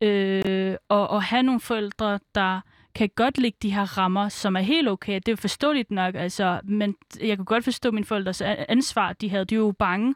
[0.01, 2.61] øh, og, og have nogle forældre, der
[2.95, 5.21] kan godt ligge de her rammer, som er helt okay.
[5.27, 9.13] Det er forståeligt nok, altså, men jeg kan godt forstå min forældres ansvar.
[9.13, 10.15] De havde de jo bange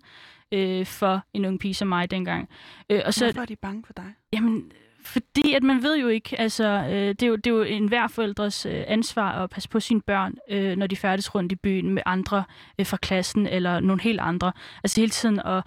[0.52, 2.48] øh, for en ung pige som mig dengang.
[2.90, 4.14] Øh, og så, Hvorfor er de bange for dig?
[4.32, 4.72] Jamen,
[5.06, 8.08] fordi at man ved jo ikke, altså øh, det, er jo, det er jo enhver
[8.08, 11.90] forældres øh, ansvar at passe på sine børn, øh, når de færdes rundt i byen
[11.90, 12.44] med andre
[12.78, 14.52] øh, fra klassen eller nogle helt andre.
[14.84, 15.64] Altså hele tiden, og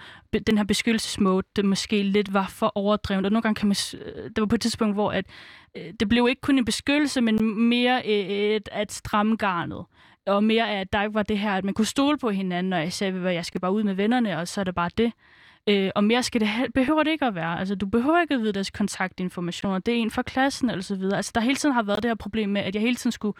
[0.47, 3.25] den her beskyttelsesmode, det måske lidt var for overdrevet.
[3.25, 5.25] Og nogle gange kan man, øh, det var på et tidspunkt, hvor at,
[5.77, 9.85] øh, det blev ikke kun en beskyttelse, men mere øh, et, at stramme garnet
[10.27, 12.73] og mere af, at der ikke var det her, at man kunne stole på hinanden,
[12.73, 14.89] og jeg sagde, at jeg skal bare ud med vennerne, og så er det bare
[14.97, 15.11] det.
[15.69, 17.59] Øh, og mere skal det, behøver det ikke at være.
[17.59, 19.79] Altså, du behøver ikke at vide deres kontaktinformationer.
[19.79, 21.17] Det er en fra klassen, eller så videre.
[21.17, 23.37] Altså, der hele tiden har været det her problem med, at jeg hele tiden skulle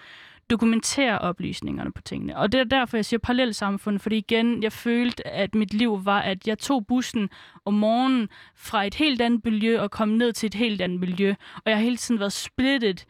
[0.49, 2.37] dokumentere oplysningerne på tingene.
[2.37, 6.05] Og det er derfor, jeg siger parallelt samfund, fordi igen, jeg følte, at mit liv
[6.05, 7.29] var, at jeg tog bussen
[7.65, 11.35] om morgenen fra et helt andet miljø og kom ned til et helt andet miljø.
[11.55, 13.05] Og jeg har hele tiden været splittet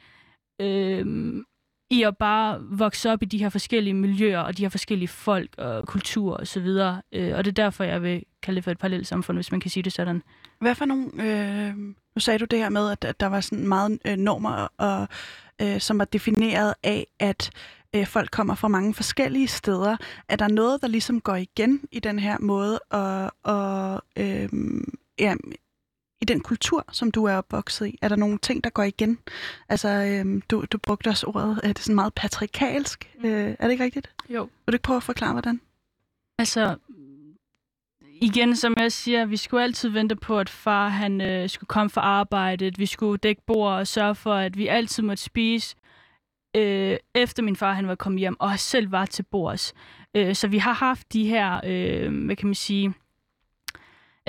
[0.61, 1.35] øh,
[1.91, 5.49] i at bare vokse op i de her forskellige miljøer og de her forskellige folk
[5.57, 6.41] og kulturer osv.
[6.41, 7.01] Og, så videre.
[7.11, 9.59] øh, og det er derfor, jeg vil kalde det for et parallelt samfund, hvis man
[9.59, 10.23] kan sige det sådan.
[10.59, 11.11] Hvad for nogle...
[11.13, 11.75] Øh,
[12.15, 15.07] nu sagde du det her med, at, at der var sådan meget øh, normer, og,
[15.61, 17.51] øh, som var defineret af, at
[17.95, 19.97] øh, folk kommer fra mange forskellige steder.
[20.29, 24.49] Er der noget, der ligesom går igen i den her måde at, og, øh,
[25.19, 25.35] ja,
[26.21, 27.99] i den kultur, som du er opvokset i?
[28.01, 29.19] Er der nogle ting, der går igen?
[29.69, 33.09] Altså, øhm, du, du brugte også ordet, er det sådan meget patriarkalsk?
[33.19, 33.25] Mm.
[33.25, 34.09] Øh, er det ikke rigtigt?
[34.29, 34.43] Jo.
[34.43, 35.61] Vil du ikke prøve at forklare, hvordan?
[36.37, 36.75] Altså,
[38.21, 41.89] igen, som jeg siger, vi skulle altid vente på, at far han øh, skulle komme
[41.89, 42.79] fra arbejdet.
[42.79, 45.75] Vi skulle dække bord og sørge for, at vi altid måtte spise,
[46.55, 49.73] øh, efter min far han var kommet hjem, og selv var til bords.
[50.15, 52.93] Øh, så vi har haft de her, øh, hvad kan man sige,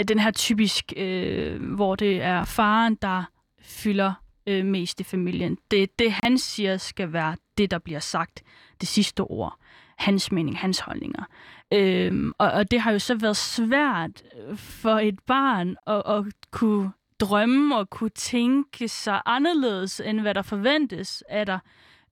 [0.09, 3.25] den her typisk, øh, hvor det er faren, der
[3.63, 4.13] fylder
[4.47, 5.59] øh, mest i familien.
[5.71, 8.43] Det det, han siger, skal være det, der bliver sagt.
[8.81, 9.57] Det sidste ord.
[9.99, 11.25] Hans mening, hans holdninger.
[11.73, 14.23] Øhm, og, og det har jo så været svært
[14.57, 20.43] for et barn at, at kunne drømme og kunne tænke sig anderledes, end hvad der
[20.43, 21.59] forventes af dig.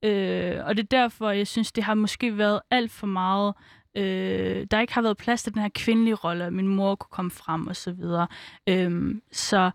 [0.03, 3.55] Øh, og det er derfor, jeg synes, det har måske været alt for meget
[3.95, 7.11] øh, der ikke har været plads til den her kvindelige rolle, at min mor kunne
[7.11, 8.27] komme frem og så videre.
[8.67, 9.71] Øh, så,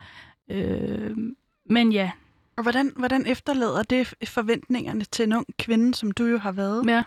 [0.50, 1.18] øh,
[1.66, 2.12] men ja.
[2.58, 6.86] Og hvordan, hvordan efterlader det forventningerne til en ung kvinde, som du jo har været?
[6.88, 7.04] Ja.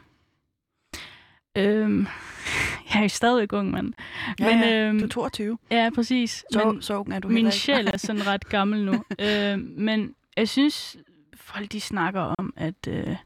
[1.56, 2.06] Øhm,
[2.92, 3.92] jeg er jo stadig ung, mand.
[4.40, 5.58] Ja, men, ja, øhm, du er 22.
[5.70, 6.44] Ja, præcis.
[6.52, 9.04] Så, men så ung er du Min sjæl er sådan ret gammel nu.
[9.20, 10.96] øhm, men jeg synes,
[11.34, 13.16] folk de snakker om, at øh,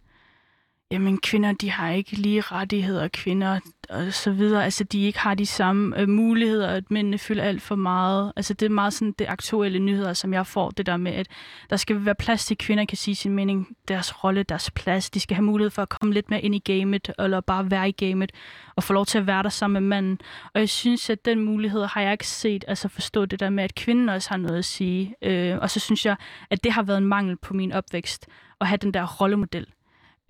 [0.90, 4.64] jamen kvinder, de har ikke lige rettigheder, kvinder og så videre.
[4.64, 8.32] Altså, de ikke har de samme øh, muligheder, at mændene fylder alt for meget.
[8.36, 11.28] Altså, det er meget sådan det aktuelle nyheder, som jeg får, det der med, at
[11.70, 15.10] der skal være plads til, at kvinder kan sige sin mening, deres rolle, deres plads.
[15.10, 17.88] De skal have mulighed for at komme lidt mere ind i gamet, eller bare være
[17.88, 18.32] i gamet,
[18.76, 20.20] og få lov til at være der sammen med manden.
[20.54, 23.64] Og jeg synes, at den mulighed har jeg ikke set, altså forstå det der med,
[23.64, 25.14] at kvinden også har noget at sige.
[25.22, 26.16] Øh, og så synes jeg,
[26.50, 28.26] at det har været en mangel på min opvækst,
[28.60, 29.66] at have den der rollemodel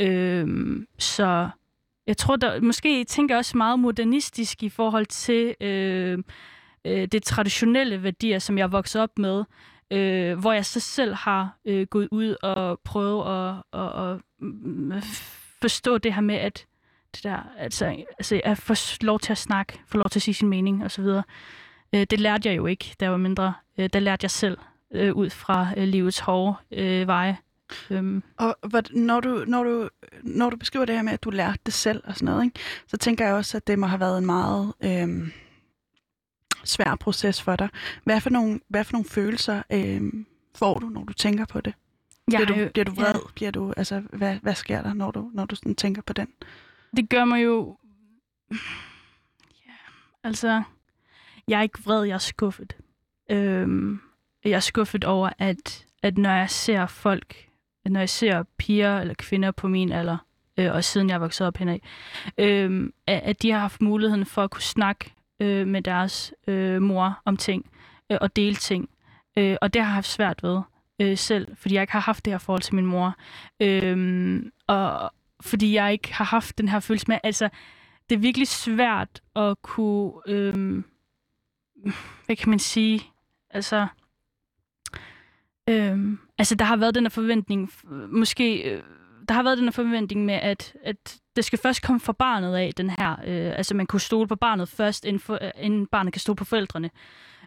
[0.00, 1.48] Øhm, så
[2.06, 6.18] jeg tror, der måske tænker jeg også meget modernistisk i forhold til øh,
[6.84, 9.44] øh, det traditionelle værdier, som jeg er vokset op med,
[9.90, 14.92] øh, hvor jeg så selv har øh, gået ud og prøvet at, at, at, mm,
[14.92, 15.04] at
[15.60, 16.66] forstå det her med, at
[17.14, 20.34] det der, altså, altså at få lov til at snakke, få lov til at sige
[20.34, 21.04] sin mening osv.
[21.92, 23.54] Øh, det lærte jeg jo ikke, da jeg var mindre.
[23.78, 24.58] Øh, det lærte jeg selv
[24.90, 27.36] øh, ud fra øh, livets hårde øh, veje.
[27.90, 28.22] Øhm.
[28.36, 28.56] Og
[28.90, 29.88] når du, når, du,
[30.22, 32.60] når du beskriver det her med, at du lærte det selv og sådan noget, ikke,
[32.86, 35.32] så tænker jeg også, at det må have været en meget øhm,
[36.64, 37.68] svær proces for dig.
[38.04, 41.74] Hvad for nogle, hvad for nogle følelser øhm, får du, når du tænker på det?
[42.26, 43.14] Bliver, du, bliver du vred?
[43.14, 43.32] Ja.
[43.34, 46.28] Bliver du, altså, hvad, hvad sker der, når du, når du sådan tænker på den?
[46.96, 47.76] Det gør mig jo...
[49.66, 49.76] Ja,
[50.24, 50.62] altså...
[51.48, 52.76] Jeg er ikke vred, jeg er skuffet.
[53.30, 54.00] Øhm,
[54.44, 57.48] jeg er skuffet over, at, at når jeg ser folk
[57.84, 60.16] når jeg ser piger eller kvinder på min alder,
[60.56, 61.78] øh, og siden jeg voksede op henad,
[62.38, 67.22] øh, at de har haft muligheden for at kunne snakke øh, med deres øh, mor
[67.24, 67.70] om ting
[68.12, 68.88] øh, og dele ting.
[69.36, 70.60] Øh, og det har jeg haft svært ved
[71.00, 73.16] øh, selv, fordi jeg ikke har haft det her forhold til min mor.
[73.60, 77.48] Øh, og fordi jeg ikke har haft den her følelse med, altså,
[78.10, 80.82] det er virkelig svært at kunne, øh,
[82.26, 83.02] hvad kan man sige,
[83.50, 83.86] altså,
[85.70, 85.98] Øh,
[86.40, 87.72] altså, der har været den her forventning,
[88.08, 88.82] måske, øh,
[89.28, 92.54] der har været den her forventning med, at, at det skal først komme fra barnet
[92.54, 95.86] af, den her, øh, altså man kunne stole på barnet først, inden, for, øh, inden
[95.86, 96.90] barnet kan stole på forældrene.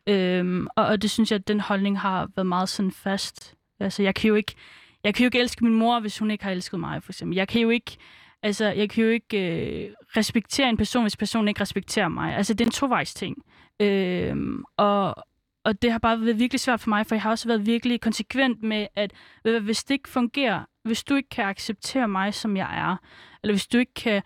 [0.10, 3.56] Øhm, og, og det synes jeg, at den holdning har været meget sådan fast.
[3.80, 4.56] Altså, jeg kan jo ikke,
[5.04, 7.36] jeg kan jo ikke elske min mor, hvis hun ikke har elsket mig, for eksempel.
[7.36, 7.98] Jeg kan jo ikke,
[8.44, 12.36] altså, jeg kan jo ikke øh, respektere en person, hvis personen ikke respekterer mig.
[12.36, 13.38] Altså, det er en tovejs ting.
[13.80, 14.36] Øh,
[14.78, 15.16] og,
[15.64, 18.02] og det har bare været virkelig svært for mig, for jeg har også været virkelig
[18.02, 19.14] konsekvent med, at
[19.62, 22.96] hvis det ikke fungerer, hvis du ikke kan acceptere mig, som jeg er,
[23.44, 24.22] eller hvis du ikke kan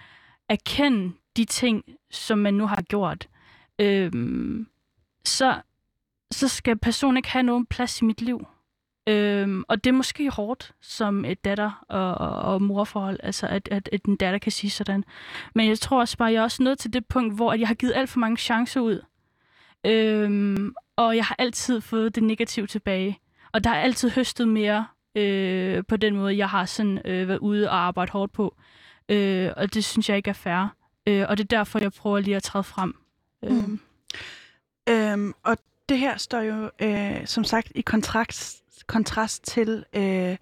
[0.49, 3.29] erkende de ting, som man nu har gjort,
[3.79, 4.11] øh,
[5.25, 5.61] så,
[6.31, 8.47] så skal personen ikke have nogen plads i mit liv.
[9.09, 13.67] Øhm, og det er måske hårdt som et datter- og, og, og morforhold, altså at,
[13.71, 15.03] at, at en datter kan sige sådan.
[15.55, 17.75] Men jeg tror også bare, jeg er også nået til det punkt, hvor jeg har
[17.75, 19.01] givet alt for mange chancer ud.
[19.85, 23.19] Øhm, og jeg har altid fået det negative tilbage.
[23.51, 27.39] Og der er altid høstet mere øh, på den måde, jeg har sådan øh, været
[27.39, 28.55] ude og arbejde hårdt på.
[29.09, 30.75] Øh, og det synes jeg ikke er fair.
[31.07, 32.95] Øh, og det er derfor, jeg prøver lige at træde frem.
[33.43, 33.51] Øh.
[33.51, 33.79] Mm.
[34.89, 35.57] Øhm, og
[35.89, 40.37] det her står jo øh, som sagt i kontrast, kontrast til øh,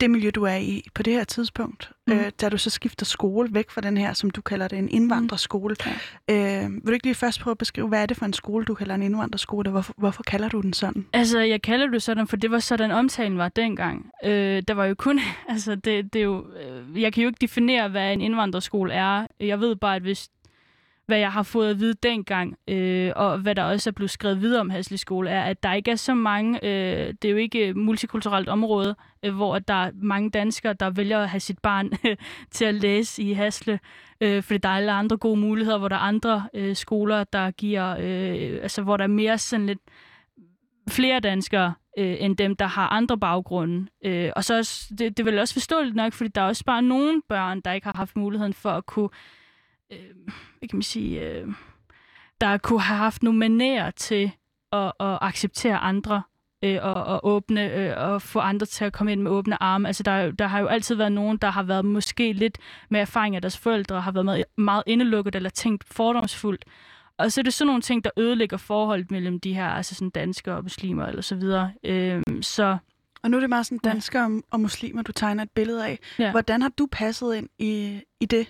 [0.00, 2.12] det miljø, du er i på det her tidspunkt, mm.
[2.12, 4.88] øh, da du så skifter skole væk fra den her, som du kalder det, en
[4.88, 5.76] indvandrerskole.
[6.28, 6.34] Mm.
[6.34, 8.64] Øh, vil du ikke lige først prøve at beskrive, hvad er det for en skole,
[8.64, 11.06] du kalder en indvandrerskole, og hvorfor, hvorfor kalder du den sådan?
[11.12, 14.10] Altså, jeg kalder det sådan, for det var sådan, omtalen var dengang.
[14.24, 17.40] Øh, der var jo kun, altså, det, det er jo, øh, jeg kan jo ikke
[17.40, 19.26] definere, hvad en indvandrerskole er.
[19.40, 20.28] Jeg ved bare, at hvis
[21.08, 24.40] hvad jeg har fået at vide dengang, øh, og hvad der også er blevet skrevet
[24.40, 27.36] videre om Hasle Skole, er, at der ikke er så mange, øh, det er jo
[27.36, 31.58] ikke et multikulturelt område, øh, hvor der er mange danskere, der vælger at have sit
[31.58, 31.90] barn
[32.50, 33.80] til at læse i Hasle,
[34.20, 37.50] øh, fordi der er alle andre gode muligheder, hvor der er andre øh, skoler, der
[37.50, 39.80] giver, øh, altså hvor der er mere sådan lidt
[40.88, 43.86] flere danskere, øh, end dem, der har andre baggrunde.
[44.04, 46.64] Øh, og så også, det, det er vel også forståeligt nok, fordi der er også
[46.64, 49.08] bare nogle børn, der ikke har haft muligheden for at kunne
[49.92, 51.48] øh, hvad kan man sige, øh,
[52.40, 54.32] der kunne have haft nogle manerer til
[54.72, 56.22] at, at acceptere andre
[56.64, 59.88] øh, og, og åbne øh, og få andre til at komme ind med åbne arme.
[59.88, 63.36] Altså der, der har jo altid været nogen, der har været måske lidt med erfaring
[63.36, 66.64] af deres forældre, har været meget, meget indelukket eller tænkt fordomsfuldt.
[67.18, 70.10] Og så er det sådan nogle ting, der ødelægger forholdet mellem de her, altså sådan
[70.10, 71.72] danskere og muslimer eller så videre.
[71.84, 72.78] Øh, så
[73.22, 74.40] og nu er det meget sådan danskere ja.
[74.50, 75.98] og muslimer, du tegner et billede af.
[76.18, 76.30] Ja.
[76.30, 78.46] Hvordan har du passet ind i, i det?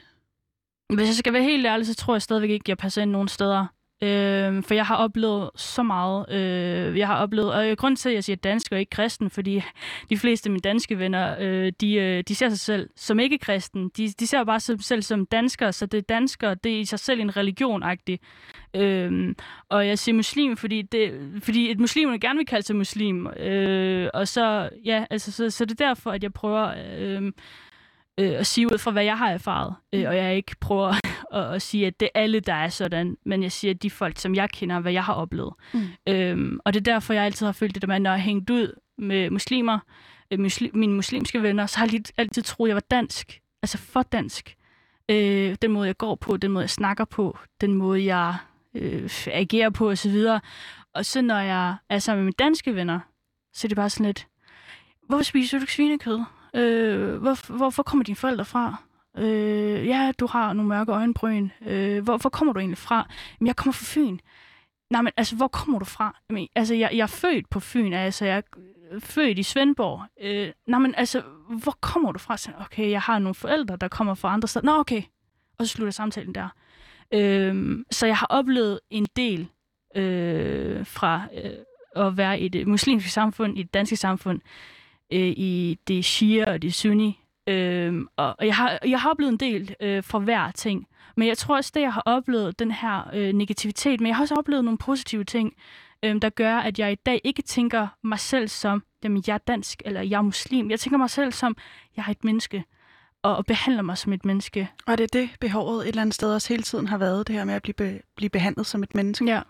[0.94, 3.11] Hvis jeg skal være helt ærlig, så tror jeg stadigvæk ikke, at jeg passer ind
[3.11, 3.66] nogen steder.
[4.03, 6.33] Øh, for jeg har oplevet så meget.
[6.33, 9.62] Øh, jeg har oplevet, og grund til, at jeg siger dansk og ikke kristen, fordi
[10.11, 13.38] de fleste af mine danske venner, øh, de, øh, de ser sig selv som ikke
[13.38, 13.90] kristen.
[13.96, 16.85] De, de ser bare sig selv som danskere, så det er danskere, det er i
[16.85, 18.16] sig selv en religion -agtig.
[18.74, 19.35] Øh,
[19.68, 23.27] og jeg siger muslim, fordi, det, fordi et muslim gerne vil kalde sig muslim.
[23.27, 26.72] Øh, og så, ja, altså, så, så det er derfor, at jeg prøver...
[26.98, 27.33] Øh,
[28.18, 29.74] øh, at sige ud fra, hvad jeg har erfaret.
[29.92, 30.94] Øh, og jeg ikke prøver
[31.38, 33.90] at, at sige, at det er alle, der er sådan, men jeg siger, at de
[33.90, 35.54] folk, som jeg kender, hvad jeg har oplevet.
[35.74, 35.81] Mm.
[36.09, 38.50] Øhm, og det er derfor, jeg altid har følt det med, når jeg har hængt
[38.50, 39.78] ud med muslimer,
[40.31, 43.40] øh, muslim, mine muslimske venner, så har jeg altid troet, at jeg var dansk.
[43.62, 44.57] Altså for dansk.
[45.09, 48.37] Øh, den måde, jeg går på, den måde, jeg snakker på, den måde, jeg
[48.74, 50.16] øh, agerer på osv.
[50.94, 53.00] Og så når jeg er sammen med mine danske venner,
[53.52, 54.26] så er det bare sådan lidt,
[55.07, 56.20] hvorfor spiser du ikke svinekød?
[56.54, 58.76] Øh, hvor, hvorfor kommer dine forældre fra?
[59.18, 61.48] Øh, ja, du har nogle mørke øjenbryn.
[61.66, 63.06] Øh, hvor, hvor kommer du egentlig fra?
[63.40, 64.18] Jamen, jeg kommer fra Fyn.
[64.90, 66.20] Nej, men altså, hvor kommer du fra?
[66.30, 70.02] Jamen, altså, jeg, jeg er født på Fyn, altså, jeg er født i Svendborg.
[70.20, 71.22] Øh, nej, men altså,
[71.62, 72.37] hvor kommer du fra?
[72.37, 74.66] Så, okay, jeg har nogle forældre, der kommer fra andre steder.
[74.66, 75.02] Nå, okay.
[75.58, 76.48] Og så slutter samtalen der.
[77.14, 79.48] Øh, så jeg har oplevet en del
[79.96, 84.78] øh, fra øh, at være i det muslimske samfund, i det danske samfund, øh,
[85.11, 87.21] i det shia og det sunni.
[87.49, 90.87] Øh, og jeg har, jeg har oplevet en del øh, fra hver ting.
[91.16, 94.23] Men jeg tror også, det jeg har oplevet, den her øh, negativitet, men jeg har
[94.23, 95.55] også oplevet nogle positive ting,
[96.03, 99.38] øh, der gør, at jeg i dag ikke tænker mig selv som, jamen jeg er
[99.38, 100.71] dansk, eller jeg er muslim.
[100.71, 101.57] Jeg tænker mig selv som,
[101.97, 102.64] jeg er et menneske,
[103.23, 104.71] og, og behandler mig som et menneske.
[104.87, 107.37] Og det er det, behovet et eller andet sted også hele tiden har været, det
[107.37, 109.25] her med at blive, be, blive behandlet som et menneske.
[109.25, 109.42] Ja.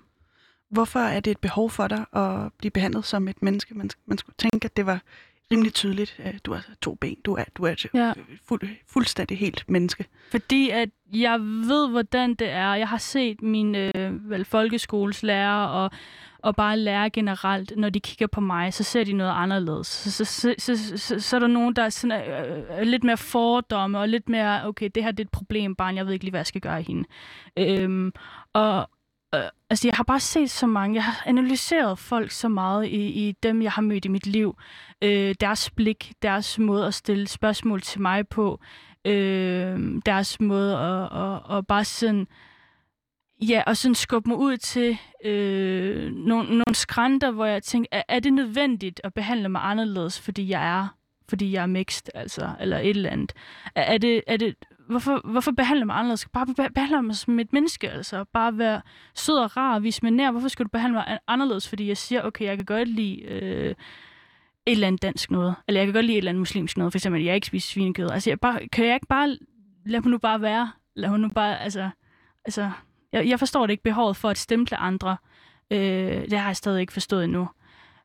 [0.70, 3.74] Hvorfor er det et behov for dig at blive behandlet som et menneske?
[3.74, 5.02] Man, man skulle tænke, at det var
[5.52, 6.20] rimelig tydeligt.
[6.44, 8.12] Du har to ben, du er, du er ja.
[8.48, 10.04] fuld, fuldstændig helt menneske.
[10.30, 12.74] Fordi at jeg ved, hvordan det er.
[12.74, 15.90] Jeg har set mine øh, vel, folkeskolelærer og,
[16.38, 19.86] og bare lærer generelt, når de kigger på mig, så ser de noget anderledes.
[19.86, 23.04] Så, så, så, så, så, så er der nogen, der er, sådan, øh, er lidt
[23.04, 26.12] mere fordomme, og lidt mere, okay, det her det er et problem, barn, jeg ved
[26.12, 27.04] ikke lige, hvad jeg skal gøre i hende.
[27.56, 28.12] Øhm,
[28.52, 28.88] og,
[29.34, 33.28] øh, altså, jeg har bare set så mange, jeg har analyseret folk så meget i,
[33.28, 34.56] i dem, jeg har mødt i mit liv.
[35.02, 38.60] Øh, deres blik, deres måde at stille spørgsmål til mig på,
[39.04, 42.26] øh, deres måde at, at, at bare sådan,
[43.42, 48.02] ja, og sådan skubbe mig ud til øh, nogle, nogle skrænter, hvor jeg tænker, er,
[48.08, 50.97] er det nødvendigt at behandle mig anderledes, fordi jeg er
[51.28, 53.32] fordi jeg er mixed, altså, eller et eller andet.
[53.74, 54.54] Er, det, er det,
[54.88, 56.28] hvorfor, hvorfor behandle mig anderledes?
[56.32, 58.24] Bare behandle mig som et menneske, altså.
[58.24, 58.82] Bare være
[59.14, 60.30] sød og rar og vise mig nær.
[60.30, 61.68] Hvorfor skal du behandle mig anderledes?
[61.68, 65.54] Fordi jeg siger, okay, jeg kan godt lide øh, et eller andet dansk noget.
[65.68, 66.92] Eller jeg kan godt lide et eller andet muslimsk noget.
[66.92, 68.10] For eksempel, jeg ikke spiser svinekød.
[68.10, 69.36] Altså, jeg bare, kan jeg ikke bare...
[69.86, 70.72] Lad mig nu bare være.
[70.96, 71.60] Lad mig nu bare...
[71.60, 71.90] Altså,
[72.44, 72.70] altså
[73.12, 75.16] jeg, jeg forstår det ikke behovet for at stemple andre.
[75.70, 77.48] Øh, det har jeg stadig ikke forstået endnu.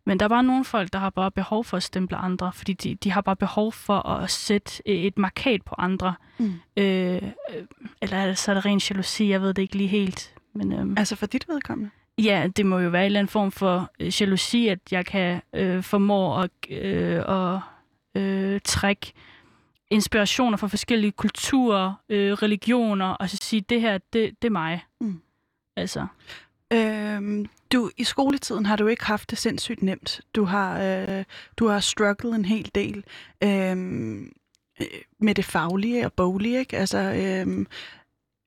[0.05, 2.73] Men der er bare nogle folk, der har bare behov for at stemple andre, fordi
[2.73, 6.15] de, de har bare behov for at sætte et markat på andre.
[6.37, 6.53] Mm.
[6.77, 7.21] Øh,
[8.01, 10.35] eller er så er det ren jalousi, jeg ved det ikke lige helt.
[10.53, 11.91] Men, øhm, altså for dit vedkommende?
[12.17, 15.41] Ja, det må jo være en eller anden form for øh, jalousi, at jeg kan
[15.53, 17.59] øh, formå at, øh, at
[18.21, 19.13] øh, trække
[19.89, 24.85] inspirationer fra forskellige kulturer, øh, religioner, og så sige, det her, det, det er mig.
[25.01, 25.21] Mm.
[25.75, 26.07] Altså.
[26.73, 30.21] Øhm, du, I skoletiden har du ikke haft det sindssygt nemt.
[30.35, 31.23] Du har, øh,
[31.57, 33.03] du har strugglet en hel del
[33.43, 33.77] øh,
[35.19, 36.77] med det faglige og boglige, ikke?
[36.77, 37.65] Altså, øh,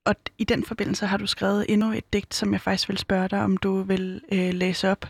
[0.06, 3.28] og i den forbindelse har du skrevet endnu et digt, som jeg faktisk vil spørge
[3.28, 5.06] dig, om du vil øh, læse op.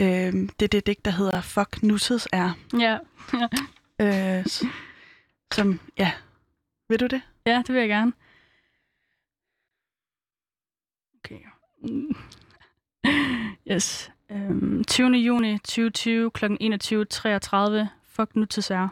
[0.00, 2.52] Øh, det er det digt, der hedder Fuck Nusses er.
[2.78, 2.98] Ja.
[4.38, 4.46] øh,
[5.54, 6.12] som, ja.
[6.88, 7.22] Vil du det?
[7.46, 8.12] Ja, det vil jeg gerne.
[11.24, 11.40] Okay.
[11.82, 12.16] Mm.
[13.72, 14.10] Yes.
[14.32, 15.10] Øhm, um, 20.
[15.16, 16.44] juni 2020 kl.
[16.44, 17.86] 21.33.
[18.12, 18.88] Fuck nu til sær.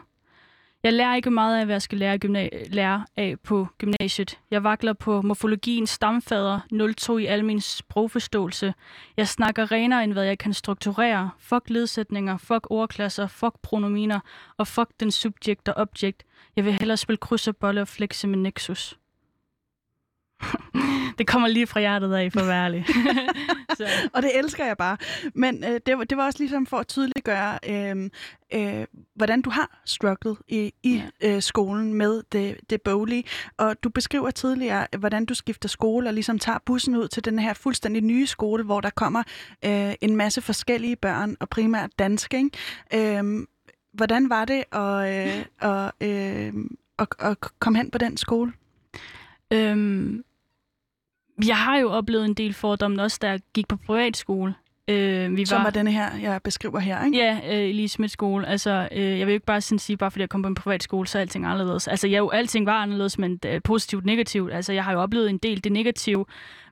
[0.83, 4.39] Jeg lærer ikke meget af, hvad jeg skal lære, gymna- lære af på gymnasiet.
[4.51, 6.59] Jeg vakler på morfologiens stamfader,
[6.97, 8.73] 02 i al min sprogforståelse.
[9.17, 11.29] Jeg snakker renere, end hvad jeg kan strukturere.
[11.39, 14.19] Fuck ledsætninger, fuck ordklasser, fuck pronominer,
[14.57, 16.23] og fuck den subjekt og objekt.
[16.55, 18.97] Jeg vil hellere spille kryds og bolle og flexe med Nexus.
[21.17, 22.85] det kommer lige fra hjertet af, for værlig.
[23.77, 23.87] så.
[24.13, 24.97] Og det elsker jeg bare.
[25.33, 28.09] Men øh, det, var, det var også ligesom for at tydeliggøre, øh,
[28.53, 31.35] øh, hvordan du har strugglet i, i ja.
[31.35, 33.23] øh, skolen med det, det boglige.
[33.57, 37.39] Og du beskriver tidligere, hvordan du skifter skole og ligesom tager bussen ud til den
[37.39, 39.23] her fuldstændig nye skole, hvor der kommer
[39.65, 42.37] øh, en masse forskellige børn, og primært danske.
[42.37, 43.17] Ikke?
[43.19, 43.45] Øh,
[43.93, 46.53] hvordan var det at, øh, at, øh,
[46.99, 48.53] at, at komme hen på den skole?
[49.53, 50.23] Øhm,
[51.47, 54.53] jeg har jo oplevet en del fordomme også, jeg gik på privatskole.
[54.89, 57.17] Øh, vi Som var, var denne her, jeg beskriver her, ikke?
[57.17, 58.47] Ja, øh, Elise Schmidt skole.
[58.47, 60.83] Altså, øh, jeg vil ikke bare sådan sige, bare fordi jeg kom på en privat
[60.83, 61.87] skole, så er alting anderledes.
[61.87, 64.53] Altså, jeg, jo, alting var anderledes, men øh, positivt negativt.
[64.53, 66.25] Altså, jeg har jo oplevet en del det negative,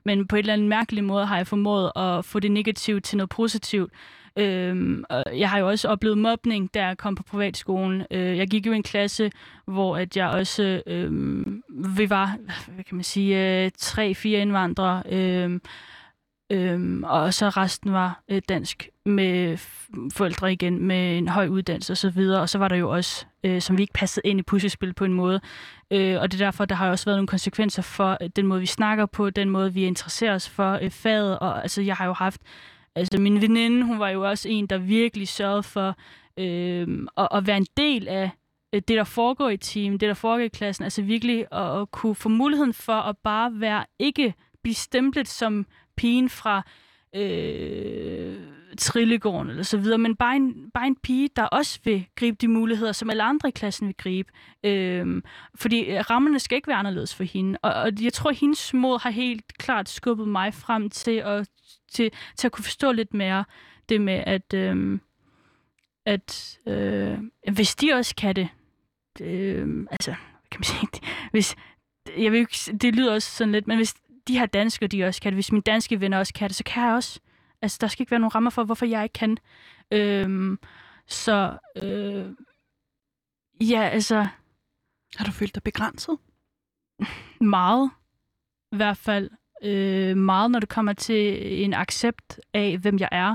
[0.04, 3.16] men på et eller andet mærkeligt måde har jeg formået at få det negative til
[3.16, 3.92] noget positivt.
[4.38, 8.04] Øhm, og jeg har jo også oplevet mobning, da jeg kom på privatskolen.
[8.10, 9.30] Øh, jeg gik jo i en klasse,
[9.64, 11.46] hvor at jeg også, øh,
[11.96, 12.36] vi var,
[12.74, 15.60] hvad kan man sige, øh, tre-fire indvandrere, øh,
[16.52, 19.56] øh, og så resten var øh, dansk med
[20.12, 22.40] forældre igen med en høj uddannelse osv., og, så videre.
[22.40, 25.04] og så var der jo også, øh, som vi ikke passede ind i puslespil på
[25.04, 25.40] en måde.
[25.90, 28.60] Øh, og det er derfor, der har også været nogle konsekvenser for øh, den måde,
[28.60, 32.06] vi snakker på, den måde, vi interesserer os for øh, faget, og altså, jeg har
[32.06, 32.40] jo haft
[32.98, 35.96] Altså min veninde, hun var jo også en, der virkelig sørgede for
[36.38, 38.30] øh, at, at være en del af
[38.74, 40.84] øh, det, der foregår i team, det, der foregår i klassen.
[40.84, 45.66] Altså virkelig at, at kunne få muligheden for at bare være, ikke blive stemplet som
[45.96, 46.62] pigen fra
[47.14, 48.36] øh,
[48.78, 52.48] Trillegården eller så videre, men bare en, bare en pige, der også vil gribe de
[52.48, 54.32] muligheder, som alle andre i klassen vil gribe.
[54.64, 55.22] Øhm,
[55.54, 57.58] fordi øh, rammerne skal ikke være anderledes for hende.
[57.62, 61.48] Og, og jeg tror, at hendes mod har helt klart skubbet mig frem til at
[61.92, 63.44] til, til at kunne forstå lidt mere
[63.88, 65.00] det med, at, øhm,
[66.06, 67.18] at øh,
[67.52, 68.48] hvis de også kan det,
[69.20, 70.14] øh, altså,
[70.50, 70.88] kan man sige,
[71.32, 71.56] hvis,
[72.18, 73.94] jeg vil ikke, det lyder også sådan lidt, men hvis
[74.28, 76.64] de her danskere, de også kan det, hvis mine danske venner også kan det, så
[76.64, 77.20] kan jeg også.
[77.62, 79.38] Altså, der skal ikke være nogen rammer for, hvorfor jeg ikke kan.
[79.90, 80.58] Øh,
[81.06, 82.26] så, øh,
[83.60, 84.26] ja, altså...
[85.16, 86.18] Har du følt dig begrænset?
[87.40, 87.90] Meget,
[88.72, 89.30] i hvert fald
[89.62, 93.34] øh, meget, når det kommer til en accept af, hvem jeg er,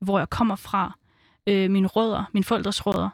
[0.00, 0.98] hvor jeg kommer fra,
[1.46, 3.08] øh, mine rødder, mine forældres rødder,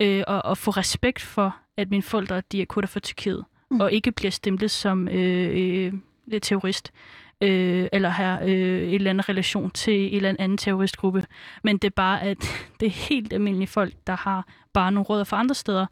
[0.00, 3.80] øh, og, og få respekt for, at mine forældre de er kutter for Tyrkiet, mm.
[3.80, 5.92] og ikke bliver stemplet som øh,
[6.32, 6.92] øh, terrorist,
[7.40, 11.26] øh, eller have øh, en eller anden relation til en eller anden terroristgruppe.
[11.62, 12.38] Men det er bare, at
[12.80, 15.86] det er helt almindelige folk, der har bare nogle rødder fra andre steder.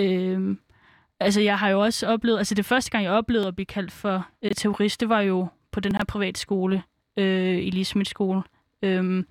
[0.00, 0.56] Øh,
[1.22, 3.92] Altså, jeg har jo også oplevet, altså det første gang, jeg oplevede at blive kaldt
[3.92, 6.82] for øh, terrorist, det var jo på den her privatskole,
[7.16, 8.42] øh, i skole.
[8.82, 9.26] Øhm,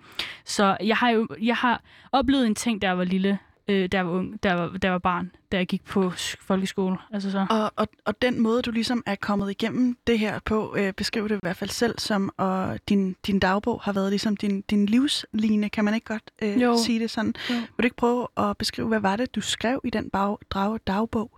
[0.46, 1.82] så jeg har jo jeg har
[2.12, 3.40] oplevet en ting, der var lille,
[3.70, 5.86] øh, da jeg var ung, da jeg var, da jeg var barn, da jeg gik
[5.86, 6.12] på
[6.42, 6.98] folkeskole.
[7.14, 7.46] Altså så.
[7.50, 11.28] Og, og, og den måde, du ligesom er kommet igennem det her på, øh, beskriver
[11.28, 14.86] det i hvert fald selv som, og din, din dagbog har været ligesom din, din
[14.86, 17.34] livsline, kan man ikke godt øh, sige det sådan?
[17.50, 17.54] Jo.
[17.56, 20.80] Vil du ikke prøve at beskrive, hvad var det, du skrev i den bag, drag,
[20.88, 21.32] dagbog?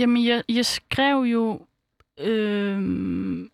[0.00, 1.60] Jamen, jeg, jeg skrev jo...
[2.20, 3.48] Øh,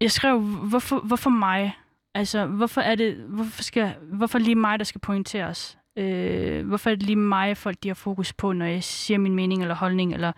[0.00, 1.76] jeg skrev, hvorfor, hvorfor mig?
[2.14, 3.14] Altså, hvorfor er det...
[3.14, 5.78] Hvorfor, skal, hvorfor lige mig, der skal pointeres?
[5.98, 9.34] Øh, hvorfor er det lige mig, folk de har fokus på, når jeg siger min
[9.34, 10.14] mening eller holdning?
[10.14, 10.32] Eller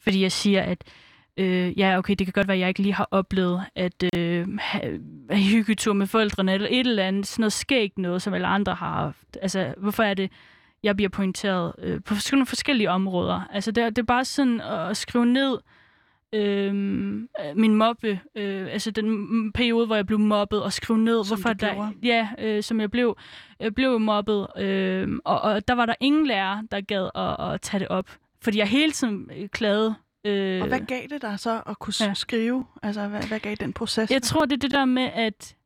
[0.00, 0.84] fordi jeg siger, at
[1.36, 4.48] øh, ja, okay, det kan godt være, at jeg ikke lige har oplevet at øh,
[4.60, 8.74] have hyggetur med forældrene, eller et eller andet, sådan noget skægt noget, som alle andre
[8.74, 9.38] har haft.
[9.42, 10.32] Altså, hvorfor er det
[10.82, 13.40] jeg bliver pointeret øh, på nogle forskellige områder.
[13.52, 15.60] Altså det, det er bare sådan at skrive ned øh,
[17.54, 21.52] min mobbe, øh, altså den periode, hvor jeg blev mobbet, og skrive ned, som hvorfor
[21.52, 23.16] der, ja, øh, som jeg blev,
[23.60, 27.60] jeg blev mobbet, øh, og, og der var der ingen lærer, der gad at, at
[27.60, 28.10] tage det op,
[28.42, 29.94] fordi jeg hele tiden øh, klagede
[30.26, 32.14] Øh, og hvad gav det dig så at kunne ja.
[32.14, 32.66] skrive?
[32.82, 34.10] Altså, hvad, hvad gav den proces?
[34.10, 35.56] Jeg tror, det er det der med, at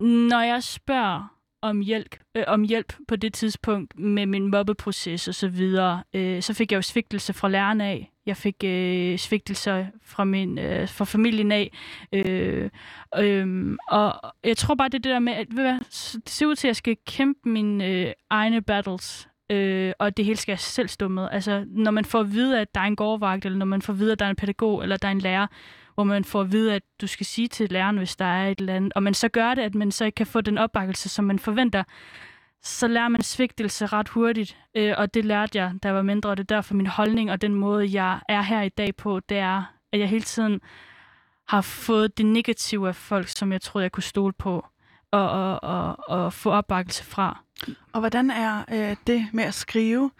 [0.00, 5.34] når jeg spørger om hjælp, øh, om hjælp på det tidspunkt med min mobbeproces og
[5.34, 6.02] så videre.
[6.14, 8.11] Øh, så fik jeg jo svigtelse fra lærerne af.
[8.26, 11.72] Jeg fik øh, svigtelser fra min øh, fra familien af.
[12.12, 12.70] Øh,
[13.18, 15.78] øh, og jeg tror bare, det er det der med, at ved hvad,
[16.20, 19.28] det ser ud til, at jeg skal kæmpe mine øh, egne battles.
[19.50, 21.28] Øh, og det hele skal jeg selv stå med.
[21.32, 23.92] Altså, når man får at vide, at der er en gårdvagt, eller når man får
[23.92, 25.46] at vide, at der er en pædagog, eller der er en lærer,
[25.94, 28.58] hvor man får at vide, at du skal sige til læreren, hvis der er et
[28.58, 31.08] eller andet, og man så gør det, at man så ikke kan få den opbakkelse,
[31.08, 31.82] som man forventer,
[32.62, 36.30] så lærer man svigtelse ret hurtigt, øh, og det lærte jeg, da jeg var mindre,
[36.30, 39.20] og det er derfor min holdning og den måde, jeg er her i dag på,
[39.20, 40.60] det er, at jeg hele tiden
[41.48, 44.66] har fået det negative af folk, som jeg troede, jeg kunne stole på,
[45.10, 47.44] og, og, og, og få opbakkelse fra.
[47.92, 50.10] Og hvordan er øh, det med at skrive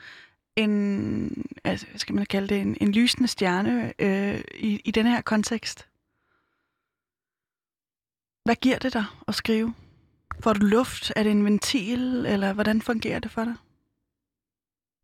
[0.57, 5.07] en, altså, hvad skal man kalde det, en, en lysende stjerne øh, i, i den
[5.07, 5.89] her kontekst?
[8.45, 9.75] Hvad giver det dig at skrive?
[10.41, 11.13] Får du luft?
[11.17, 12.27] Er det en ventil?
[12.27, 13.55] Eller hvordan fungerer det for dig?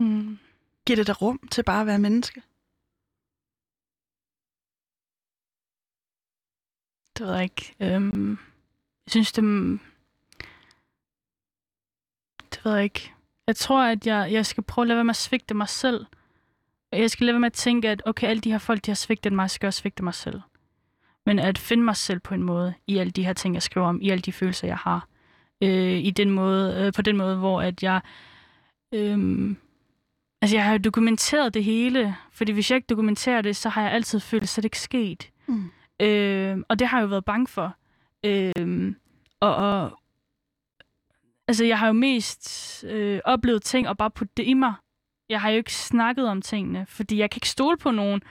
[0.01, 0.39] Mm.
[0.87, 2.43] Giver det dig rum til bare at være menneske?
[7.19, 7.75] Det ved jeg ikke.
[7.81, 8.31] Øhm,
[9.07, 9.45] jeg synes, det...
[12.53, 13.13] Det ved jeg ikke.
[13.47, 16.07] Jeg tror, at jeg, jeg skal prøve at lade være med at svigte mig selv.
[16.93, 18.97] Jeg skal lade være med at tænke, at okay, alle de her folk, de har
[18.97, 20.41] svigtet mig, skal også svigte mig selv.
[21.27, 23.87] Men at finde mig selv på en måde, i alle de her ting, jeg skriver
[23.87, 25.09] om, i alle de følelser, jeg har.
[25.63, 28.01] Øh, i den måde, øh, på den måde, hvor at jeg...
[28.95, 29.19] Øh,
[30.43, 33.93] altså, jeg har dokumenteret det hele, fordi hvis jeg ikke dokumenterer det, så har jeg
[33.93, 35.31] altid følt, at det ikke sket.
[35.47, 35.71] Mm.
[36.03, 37.77] Øh, og det har jeg jo været bange for.
[38.25, 38.95] Øh,
[39.41, 39.99] og, og
[41.49, 44.75] altså, jeg har jo mest øh, oplevet ting og bare putte det i mig.
[45.29, 48.23] Jeg har jo ikke snakket om tingene, fordi jeg kan ikke stole på nogen.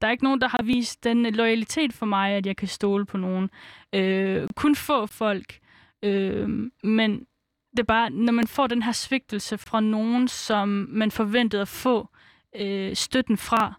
[0.00, 3.06] Der er ikke nogen, der har vist den loyalitet for mig, at jeg kan stole
[3.06, 3.50] på nogen.
[3.92, 5.58] Øh, kun få folk.
[6.02, 6.48] Øh,
[6.82, 7.26] men
[7.70, 11.68] det er bare, når man får den her svigtelse fra nogen, som man forventede at
[11.68, 12.08] få
[12.56, 13.74] øh, støtten fra,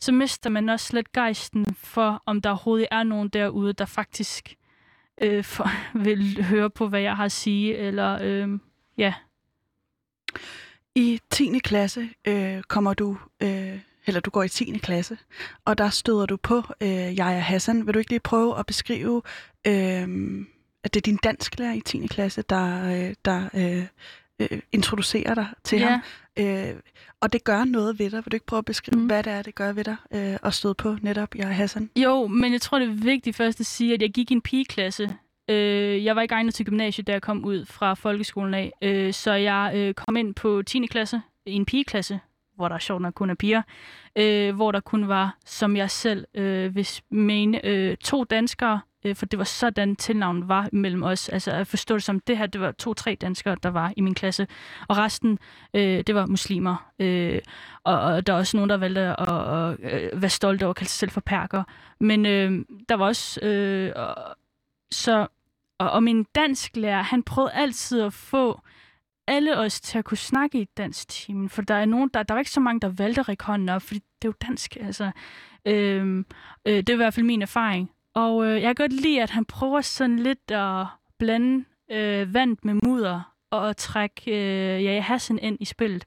[0.00, 4.54] så mister man også lidt gejsten for, om der overhovedet er nogen derude, der faktisk
[5.22, 5.70] øh, for,
[6.04, 8.48] vil høre på, hvad jeg har at sige, eller øh,
[8.98, 9.14] ja.
[10.94, 11.58] I 10.
[11.58, 14.78] klasse øh, kommer du, øh, eller du går i 10.
[14.78, 15.18] klasse,
[15.64, 17.86] og der støder du på øh, Jaja Hassan.
[17.86, 19.22] Vil du ikke lige prøve at beskrive,
[19.66, 20.08] øh,
[20.86, 22.06] at det er din dansklærer i 10.
[22.06, 23.86] klasse, der, øh, der øh,
[24.52, 25.88] øh, introducerer dig til Ja.
[25.88, 26.00] ham?
[26.38, 26.74] Øh,
[27.20, 28.16] og det gør noget ved dig.
[28.24, 29.06] Vil du ikke prøve at beskrive, mm.
[29.06, 31.90] Hvad det er, det gør ved dig øh, at støde på netop Jaja Hassan?
[31.96, 34.42] Jo, men jeg tror, det er vigtigt først at sige, at jeg gik i en
[34.42, 35.16] pigeklasse.
[35.50, 38.72] Øh, jeg var ikke egnet til gymnasiet, da jeg kom ud fra folkeskolen af.
[38.82, 40.86] Øh, så jeg øh, kom ind på 10.
[40.86, 42.20] klasse i en pigeklasse,
[42.56, 43.62] hvor der sjovt nok kun er piger.
[44.18, 48.80] Øh, hvor der kun var, som jeg selv øh, hvis mene, øh, to danskere.
[49.06, 51.28] Øh, for det var sådan tilnavnet var mellem os.
[51.28, 54.14] Altså at forstå det som, det her, det var to-tre danskere, der var i min
[54.14, 54.46] klasse.
[54.88, 55.38] Og resten,
[55.74, 56.90] øh, det var muslimer.
[56.98, 57.40] Øh,
[57.84, 60.70] og, og der er også nogen, der valgte at, at, at øh, være stolte over
[60.70, 61.64] at kalde sig selv for perker.
[62.00, 63.40] Men øh, der var også...
[63.40, 63.92] Øh,
[64.90, 65.26] så,
[65.78, 68.60] og, og min dansklærer, han prøvede altid at få
[69.26, 72.34] alle os til at kunne snakke i dansk timen, For der er nogen, der, der
[72.34, 74.76] var ikke så mange, der valgte at række hånden op, fordi det er jo dansk.
[74.76, 75.10] Altså,
[75.66, 76.24] øh,
[76.66, 77.90] øh, det er i hvert fald min erfaring.
[78.16, 80.86] Og øh, jeg kan godt lide, at han prøver sådan lidt at
[81.18, 86.04] blande øh, vand med mudder og at trække øh, ja, Hassan ind i spillet.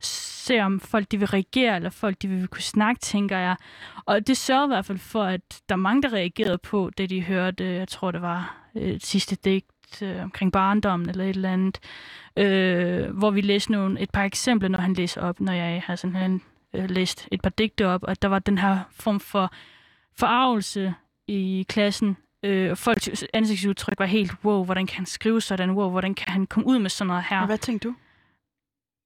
[0.00, 3.56] Se om folk de vil reagere, eller folk de vil kunne snakke, tænker jeg.
[4.04, 7.10] Og det sørger i hvert fald for, at der er mange, der reagerede på det,
[7.10, 7.64] de hørte.
[7.64, 11.78] Jeg tror, det var øh, et sidste digt øh, omkring barndommen eller et eller andet.
[12.36, 15.96] Øh, hvor vi læste nogle, et par eksempler, når han læste op, når jeg har
[15.96, 16.40] sådan han,
[16.74, 19.52] øh, læst et par digte op, og der var den her form for
[20.18, 20.94] forarvelse
[21.28, 22.16] i klassen.
[22.42, 26.28] Øh, og folks ansigtsudtryk var helt, wow, hvordan kan han skrive sådan, wow, hvordan kan
[26.32, 27.40] han komme ud med sådan noget her.
[27.40, 27.94] Og hvad tænkte du?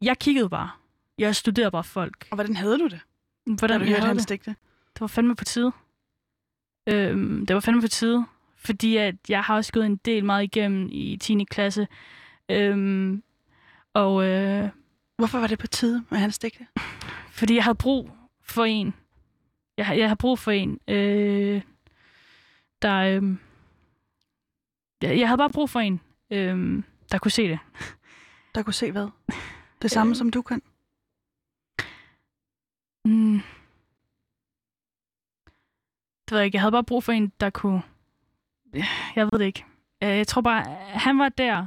[0.02, 0.70] Jeg kiggede bare.
[1.18, 2.26] Jeg studerede bare folk.
[2.30, 3.00] Og hvordan havde du det,
[3.46, 4.28] Hvordan da du hørte havde hans det.
[4.28, 4.50] digte?
[4.94, 5.72] Det var fandme på tide.
[6.88, 10.44] Øhm, det var fandme på tide, fordi at jeg har også gået en del meget
[10.44, 11.44] igennem i 10.
[11.44, 11.88] klasse.
[12.48, 13.22] Øhm,
[13.94, 14.68] og øh,
[15.18, 16.66] Hvorfor var det på tide med hans digte?
[17.38, 18.10] fordi jeg havde brug
[18.42, 18.94] for en.
[19.78, 21.62] Jeg, jeg har brug for en, øh,
[22.82, 22.96] der...
[22.96, 23.36] Øh,
[25.02, 26.00] jeg, havde bare brug for en,
[26.30, 27.58] øh, der kunne se det.
[28.54, 29.08] Der kunne se hvad?
[29.82, 30.16] Det samme, Øh.
[30.16, 30.62] som du kan?
[33.04, 33.40] Mm.
[36.24, 36.56] Det ved jeg ikke.
[36.56, 37.82] Jeg havde bare brug for en, der kunne...
[39.16, 39.64] Jeg ved det ikke.
[40.02, 41.66] Øh, Jeg tror bare, han var der,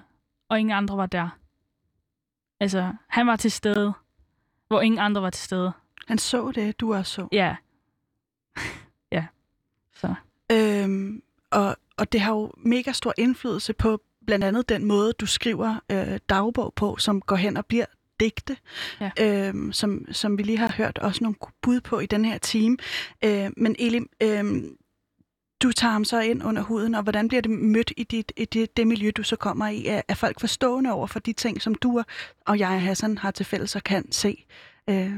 [0.50, 1.30] og ingen andre var der.
[2.60, 3.94] Altså, han var til stede,
[4.68, 5.72] hvor ingen andre var til stede.
[6.08, 7.28] Han så det, du også så.
[7.32, 7.56] Ja.
[9.12, 9.28] ja.
[9.94, 10.16] Så.
[10.90, 11.22] Øhm,
[11.52, 15.76] og, og det har jo mega stor indflydelse på blandt andet den måde, du skriver
[15.92, 17.86] øh, dagbog på, som går hen og bliver
[18.20, 18.58] digte,
[19.02, 19.12] Ja.
[19.48, 22.78] øhm, som, som vi lige har hørt også nogle bud på i den her time.
[23.26, 24.64] Øh, men Eli, øh,
[25.64, 28.46] du tager ham så ind under huden, og hvordan bliver det mødt i, dit, i
[28.46, 29.86] det, det miljø, du så kommer i?
[29.86, 32.06] Er, er folk forstående over for de ting, som du og-
[32.48, 34.46] og jeg, Hassan, har til fælles og kan se?
[34.90, 35.14] Øh,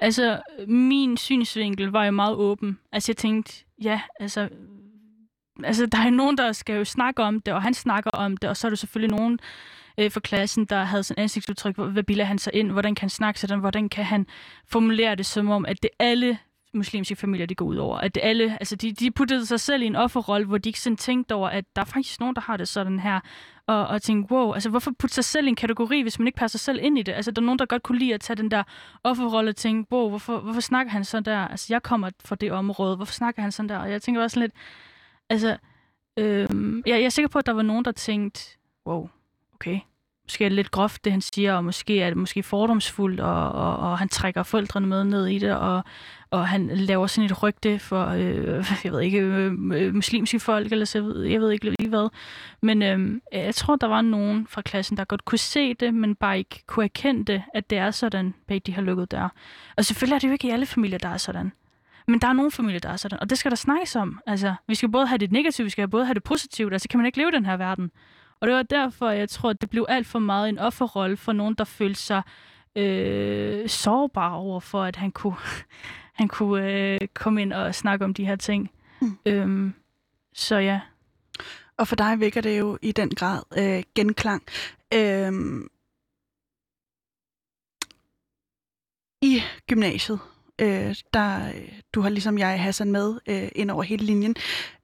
[0.00, 2.78] Altså, min synsvinkel var jo meget åben.
[2.92, 4.48] Altså, jeg tænkte, ja, altså...
[5.64, 8.50] Altså, der er nogen, der skal jo snakke om det, og han snakker om det,
[8.50, 9.38] og så er der selvfølgelig nogen
[9.98, 13.10] øh, fra klassen, der havde sådan ansigtsudtryk, hvad bilder han sig ind, hvordan kan han
[13.10, 14.26] snakke sådan, hvordan kan han
[14.66, 16.38] formulere det som om, at det alle
[16.74, 17.98] muslimske familier, de går ud over.
[17.98, 20.80] At det alle, altså de, de puttede sig selv i en offerrolle, hvor de ikke
[20.80, 23.20] sådan tænkte over, at der er faktisk nogen, der har det sådan her.
[23.66, 26.36] Og, og tænkte, wow, altså hvorfor putte sig selv i en kategori, hvis man ikke
[26.36, 27.12] passer sig selv ind i det?
[27.12, 28.62] Altså der er nogen, der godt kunne lide at tage den der
[29.04, 31.38] offerrolle og tænke, wow, hvorfor, hvorfor snakker han sådan der?
[31.38, 33.78] Altså jeg kommer fra det område, hvorfor snakker han sådan der?
[33.78, 34.54] Og jeg tænker også sådan lidt,
[35.30, 35.56] altså,
[36.16, 39.08] øhm, jeg, jeg er sikker på, at der var nogen, der tænkte, wow,
[39.54, 39.80] okay,
[40.28, 43.52] måske er det lidt groft, det han siger, og måske er det måske fordomsfuldt, og,
[43.52, 45.84] og, og han trækker forældrene med ned i det, og,
[46.30, 50.72] og han laver sådan et rygte for, øh, jeg ved ikke, øh, øh, muslimske folk,
[50.72, 52.08] eller så jeg ved, jeg ved ikke lige hvad.
[52.62, 56.14] Men øh, jeg tror, der var nogen fra klassen, der godt kunne se det, men
[56.14, 59.28] bare ikke kunne erkende det, at det er sådan, bag de har lukket der.
[59.76, 61.52] Og selvfølgelig er det jo ikke i alle familier, der er sådan.
[62.08, 64.20] Men der er nogle familier, der er sådan, og det skal der snakkes om.
[64.26, 66.98] Altså, vi skal både have det negative, vi skal både have det positivt, altså kan
[66.98, 67.90] man ikke leve i den her verden.
[68.40, 71.32] Og det var derfor, jeg tror, at det blev alt for meget en offerrolle for
[71.32, 72.22] nogen, der følte sig
[72.76, 75.36] øh, sårbare over for, at han kunne,
[76.20, 78.70] han kunne øh, komme ind og snakke om de her ting.
[79.00, 79.18] Mm.
[79.26, 79.74] Øhm,
[80.32, 80.80] så ja.
[81.76, 84.42] Og for dig vækker det jo i den grad øh, genklang.
[84.94, 85.68] Øhm,
[89.22, 90.20] I gymnasiet,
[90.58, 91.52] øh, der
[91.94, 94.36] du har ligesom jeg Hassan med øh, ind over hele linjen,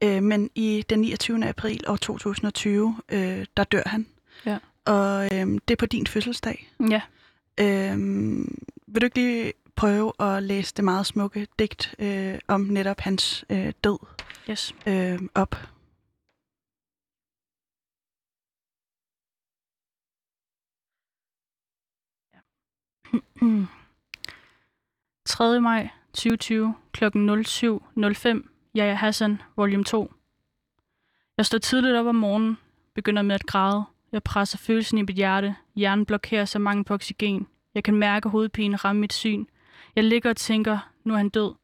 [0.04, 1.46] øh, men i den 29.
[1.48, 4.06] april år 2020, øh, der dør han.
[4.46, 4.58] Ja.
[4.84, 6.70] Og øh, det er på din fødselsdag.
[6.90, 7.00] Ja.
[7.60, 7.98] Øh,
[8.86, 13.44] vil du ikke lige prøve at læse det meget smukke digt øh, om netop hans
[13.50, 13.98] øh, død
[14.50, 14.74] Yes.
[14.86, 15.56] øh, op?
[23.42, 23.66] Mm.
[25.34, 25.60] 3.
[25.60, 27.04] maj 2020 kl.
[27.04, 27.10] 07.05.
[28.76, 30.12] Yahya Hassan, volume 2.
[31.36, 32.58] Jeg står tidligt op om morgenen,
[32.94, 33.84] begynder med at græde.
[34.12, 35.56] Jeg presser følelsen i mit hjerte.
[35.76, 37.46] Hjernen blokerer så mange på oxygen.
[37.74, 39.46] Jeg kan mærke hovedpinen ramme mit syn.
[39.96, 41.54] Jeg ligger og tænker, nu er han død.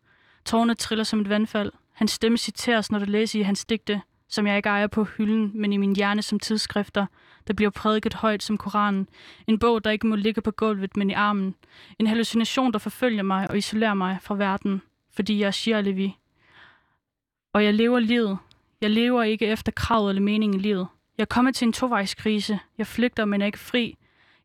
[0.45, 1.73] Tårne triller som et vandfald.
[1.93, 5.51] Hans stemme citeres, når du læser i hans digte, som jeg ikke ejer på hylden,
[5.55, 7.07] men i min hjerne som tidsskrifter,
[7.47, 9.09] der bliver prædiket højt som Koranen.
[9.47, 11.55] En bog, der ikke må ligge på gulvet, men i armen.
[11.99, 16.17] En hallucination, der forfølger mig og isolerer mig fra verden, fordi jeg er Shia Levi.
[17.53, 18.39] Og jeg lever livet.
[18.81, 20.87] Jeg lever ikke efter krav eller meningen i livet.
[21.19, 22.59] Jeg er kommet til en tovejskrise.
[22.79, 23.97] Jeg flygter, men er ikke fri.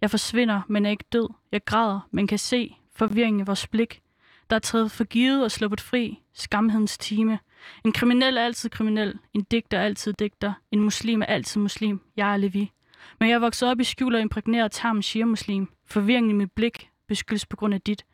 [0.02, 1.30] Jeg forsvinder, men er ikke død.
[1.52, 4.02] Jeg græder, men kan se forvirringen i vores blik.
[4.50, 6.20] Der er taget for givet og sluppet fri.
[6.34, 7.40] Skamhedens time.
[7.86, 9.20] En kriminel er altid kriminel.
[9.34, 10.54] En digter er altid digter.
[10.72, 12.02] En muslim er altid muslim.
[12.18, 12.72] Jeg er Levi.
[13.20, 15.70] Men jeg voksede op i skjul og imprægneret tarmen shia-muslim.
[15.86, 18.06] Forvirringen i mit blik beskyldes på grund af dit.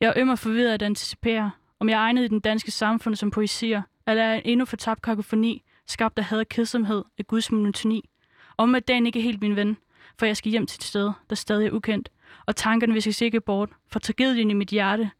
[0.00, 1.50] Jeg er øm og forvirret at anticipere,
[1.80, 4.76] om jeg er egnet i den danske samfund som poesier, eller er en endnu for
[4.76, 8.08] tabt kakofoni, skabt af had og kedsomhed af Guds monotoni.
[8.56, 9.76] Om at dagen ikke er helt min ven,
[10.18, 12.08] for jeg skal hjem til et sted, der stadig er ukendt,
[12.46, 15.10] og tankerne vil sig ikke bort, for tragedien i mit hjerte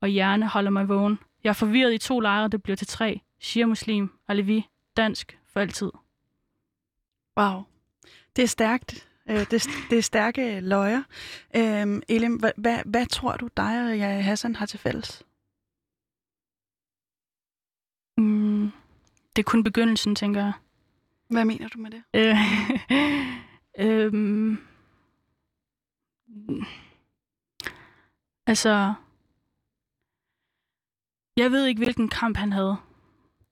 [0.00, 1.18] og hjerne holder mig vågen.
[1.44, 3.20] Jeg er forvirret i to lejre, det bliver til tre.
[3.40, 5.90] Shia-muslim, Alevi, dansk, for altid.
[7.38, 7.62] Wow.
[8.36, 9.08] Det er stærkt.
[9.30, 11.02] Øh, det, det er stærke løjer.
[11.56, 15.22] Øhm, Elim, hvad, hvad, hvad tror du, dig og jeg Hassan har til fælles?
[18.16, 18.70] Mm,
[19.36, 20.52] det er kun begyndelsen, tænker jeg.
[21.28, 22.02] Hvad mener du med det?
[22.14, 22.36] Øh,
[23.88, 24.58] øhm,
[28.46, 28.94] altså,
[31.36, 32.76] jeg ved ikke, hvilken kamp han havde.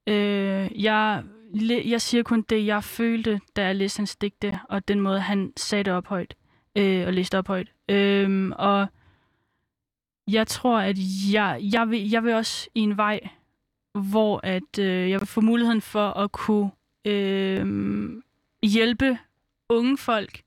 [0.06, 1.24] Øh, jeg,
[1.66, 5.52] jeg siger kun det, jeg følte, da jeg læste hans digte, og den måde, han
[5.56, 6.34] sagde det op højt,
[6.76, 7.72] øh, og læste op højt.
[7.88, 8.86] Øh, og
[10.28, 10.96] jeg tror, at
[11.32, 13.20] jeg, jeg, vil, jeg vil også i en vej,
[13.94, 16.70] hvor at øh, jeg vil få muligheden for at kunne
[17.04, 17.66] øh,
[18.62, 19.18] hjælpe
[19.68, 20.42] unge folk,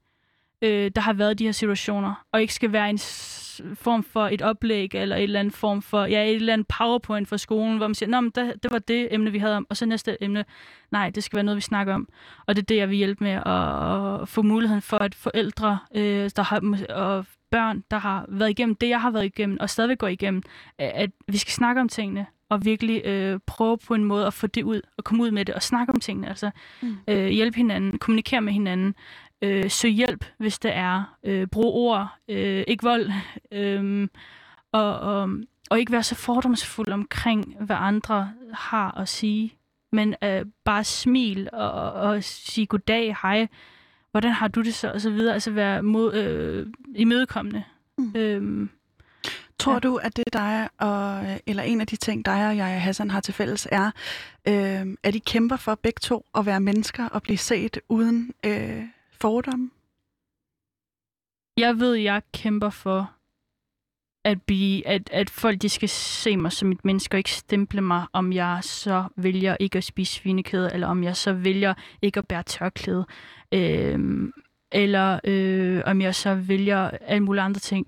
[0.64, 3.00] øh, der har været de her situationer, og ikke skal være en
[3.76, 7.28] form for et oplæg, eller et eller andet form for, ja, et eller andet powerpoint
[7.28, 9.68] for skolen, hvor man siger, Nå, men det, det var det emne, vi havde om,
[9.70, 10.46] og så næste emne,
[10.92, 12.08] nej, det skal være noget, vi snakker om.
[12.46, 15.80] Og det er det, jeg vil hjælpe med at, at få muligheden for, at forældre,
[15.96, 19.70] øh, der har, og børn, der har været igennem det, jeg har været igennem, og
[19.70, 20.44] stadigvæk går igennem,
[20.78, 24.48] at vi skal snakke om tingene, og virkelig øh, prøve på en måde at få
[24.48, 26.52] det ud, og komme ud med det, og snakke om tingene, altså
[26.82, 26.98] mm.
[27.08, 28.96] øh, hjælpe hinanden, kommunikere med hinanden,
[29.44, 33.12] øh, søg hjælp, hvis det er, øh, brug ord, øh, ikke vold,
[33.52, 34.08] øh,
[34.72, 35.30] og, og,
[35.70, 39.54] og ikke være så fordomsfuld omkring, hvad andre har at sige,
[39.92, 43.48] men øh, bare smil og, og sige goddag, hej,
[44.12, 47.64] hvordan har du det så, og så videre, altså være mod, øh, imødekommende.
[47.98, 48.12] Mm.
[48.16, 48.68] Øh,
[49.60, 49.80] Tror ja.
[49.80, 53.20] du, at det dig og, eller en af de ting, dig og jeg Hassan har
[53.20, 53.92] til fælles, er,
[54.48, 58.84] øh, at I kæmper for begge to at være mennesker og blive set uden øh,
[59.24, 59.70] fordomme?
[61.58, 63.12] Jeg ved, jeg kæmper for,
[64.26, 67.82] at, blive, at, at folk de skal se mig som et menneske og ikke stemple
[67.82, 72.18] mig, om jeg så vælger ikke at spise svinekød, eller om jeg så vælger ikke
[72.18, 73.06] at bære tørklæde,
[73.52, 74.00] øh,
[74.72, 77.88] eller øh, om jeg så vælger alle mulige andre ting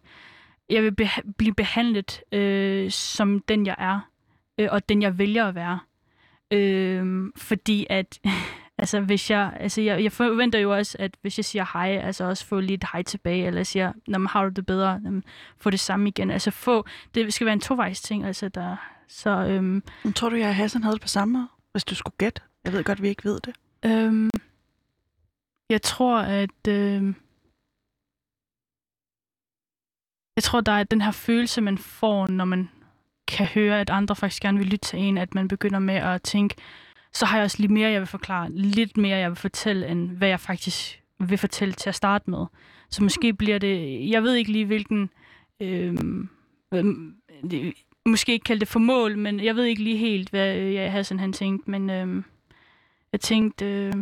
[0.69, 3.99] jeg vil beha- blive behandlet øh, som den, jeg er,
[4.59, 5.79] øh, og den, jeg vælger at være.
[6.51, 8.19] Øh, fordi at,
[8.77, 12.23] altså hvis jeg, altså jeg, jeg forventer jo også, at hvis jeg siger hej, altså
[12.23, 15.01] også få lidt hej tilbage, eller siger, når man har du det bedre,
[15.57, 16.31] få det samme igen.
[16.31, 18.75] Altså få, det skal være en tovejs ting, altså der,
[19.07, 19.29] så...
[19.29, 22.41] Øhm, Men tror du, jeg Hassan havde det på samme måde, hvis du skulle gætte?
[22.63, 23.55] Jeg ved godt, vi ikke ved det.
[23.85, 24.29] Øhm,
[25.69, 26.67] jeg tror, at...
[26.67, 27.13] Øh,
[30.35, 32.69] jeg tror, der er den her følelse, man får, når man
[33.27, 36.21] kan høre, at andre faktisk gerne vil lytte til en, at man begynder med at
[36.21, 36.55] tænke,
[37.15, 40.09] så har jeg også lidt mere, jeg vil forklare, lidt mere, jeg vil fortælle, end
[40.11, 42.45] hvad jeg faktisk vil fortælle til at starte med.
[42.89, 45.09] Så måske bliver det, jeg ved ikke lige, hvilken,
[45.59, 45.97] øh,
[47.51, 47.73] det,
[48.05, 51.03] måske ikke kalde det for mål, men jeg ved ikke lige helt, hvad jeg havde
[51.03, 52.23] sådan han tænkt, men øh,
[53.11, 53.93] jeg tænkte øh,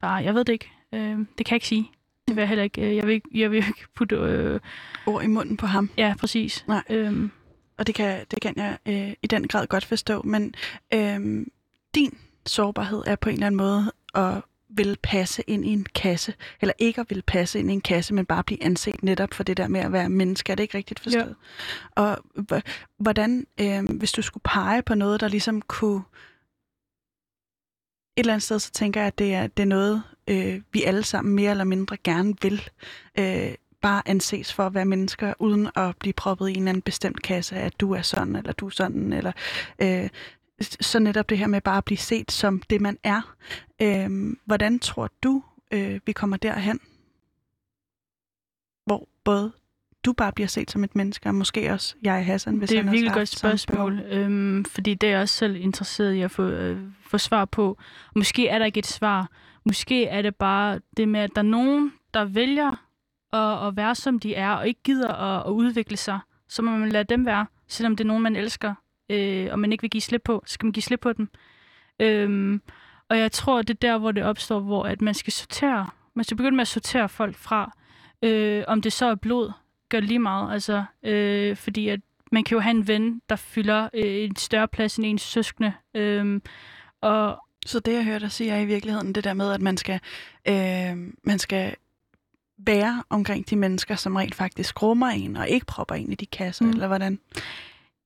[0.00, 1.90] bare, jeg ved det ikke, øh, det kan jeg ikke sige.
[2.28, 2.82] Det vil jeg heller ikke.
[2.90, 4.16] øh, Jeg vil ikke, jeg vil ikke putte...
[4.16, 4.60] Øh,
[5.06, 5.90] Ord i munden på ham.
[5.98, 6.64] ja, præcis.
[6.68, 6.82] Nej.
[6.90, 7.30] Øhm,
[7.78, 10.22] Og det kan, det kan jeg øh, i den grad godt forstå.
[10.22, 10.54] Men
[10.94, 11.46] øh,
[11.94, 14.42] din sårbarhed er på en eller anden måde at
[14.76, 16.34] vil passe ind i en kasse.
[16.60, 19.42] Eller ikke at vil passe ind i en kasse, men bare blive anset netop for
[19.42, 20.52] det der med at være menneske.
[20.52, 21.36] Er det ikke rigtigt forstået?
[21.90, 22.18] Og
[22.50, 22.62] h-
[22.98, 26.02] hvordan, øh, hvis du skulle pege på noget, der ligesom kunne...
[28.16, 30.82] Et eller andet sted, så tænker jeg, at det er, det er noget, øh, vi
[30.82, 32.68] alle sammen mere eller mindre gerne vil.
[33.18, 36.82] Øh, bare anses for at være mennesker, uden at blive proppet i en eller anden
[36.82, 39.32] bestemt kasse, at du er sådan, eller du er sådan, eller
[39.82, 40.08] øh,
[40.64, 43.34] så netop det her med bare at blive set som det, man er.
[43.82, 46.80] Øh, hvordan tror du, øh, vi kommer derhen?
[48.86, 49.52] Hvor både
[50.04, 52.82] du bare bliver set som et menneske, og måske også jeg, Hassan, hvis det er
[52.82, 56.42] et virkelig godt spørgsmål, øhm, fordi det er jeg også selv interesseret i at få,
[56.42, 57.78] øh, få svar på.
[58.14, 59.30] Måske er der ikke et svar.
[59.64, 62.84] Måske er det bare det med, at der er nogen, der vælger
[63.32, 66.18] at, at være, som de er, og ikke gider at, at udvikle sig.
[66.48, 68.74] Så må man lade dem være, selvom det er nogen, man elsker,
[69.08, 70.42] øh, og man ikke vil give slip på.
[70.46, 71.28] Så skal man give slip på dem.
[72.00, 72.62] Øhm,
[73.08, 75.90] og jeg tror, det er der, hvor det opstår, hvor at man skal sortere.
[76.14, 77.76] Man skal begynde med at sortere folk fra.
[78.22, 79.52] Øh, om det så er blod,
[79.88, 80.52] gør lige meget.
[80.52, 82.00] Altså, øh, fordi at
[82.32, 85.72] man kan jo have en ven, der fylder øh, en større plads end ens søskende.
[85.94, 86.40] Øh,
[87.00, 89.76] og Så det, jeg hører dig sige, er i virkeligheden det der med, at man
[89.76, 90.00] skal,
[90.48, 91.74] øh, man skal
[92.58, 96.26] være omkring de mennesker, som rent faktisk rummer en, og ikke propper en i de
[96.26, 96.70] kasser, mm.
[96.70, 97.18] eller hvordan?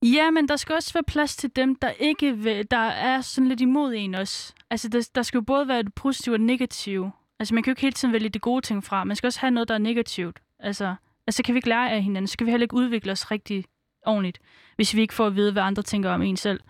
[0.02, 3.48] Ja, men der skal også være plads til dem, der ikke vil, der er sådan
[3.48, 4.54] lidt imod en også.
[4.70, 7.12] Altså, der, der skal jo både være det positive og det negative.
[7.38, 9.04] Altså, man kan jo ikke hele tiden vælge det gode ting fra.
[9.04, 10.40] Man skal også have noget, der er negativt.
[10.58, 10.94] Altså,
[11.26, 13.64] altså kan vi ikke lære af hinanden, så kan vi heller ikke udvikle os rigtig
[14.06, 14.38] ordentligt,
[14.76, 16.60] hvis vi ikke får at vide, hvad andre tænker om en selv.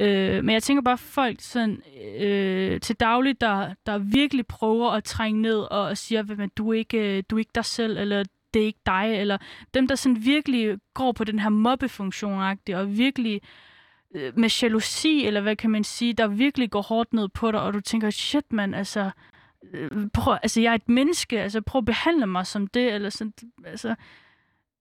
[0.00, 1.82] Øh, men jeg tænker bare folk sådan,
[2.18, 6.72] øh, til daglig, der, der virkelig prøver at trænge ned og, og siger, at du
[6.72, 8.24] er, ikke, øh, du er ikke dig selv, eller
[8.56, 9.38] det er ikke dig, eller
[9.74, 13.40] dem, der sådan virkelig går på den her mobbefunktion og virkelig
[14.14, 17.60] øh, med jalousi, eller hvad kan man sige, der virkelig går hårdt ned på dig,
[17.60, 19.10] og du tænker, shit mand, altså,
[19.72, 23.10] øh, prøv, altså jeg er et menneske, altså prøv at behandle mig som det, eller
[23.10, 23.32] sådan,
[23.64, 23.94] altså,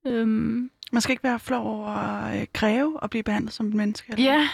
[0.07, 3.73] øhm, Man skal ikke være flov over at øh, kræve at blive behandlet som et
[3.73, 4.13] menneske.
[4.13, 4.31] Eller?
[4.31, 4.49] Ja,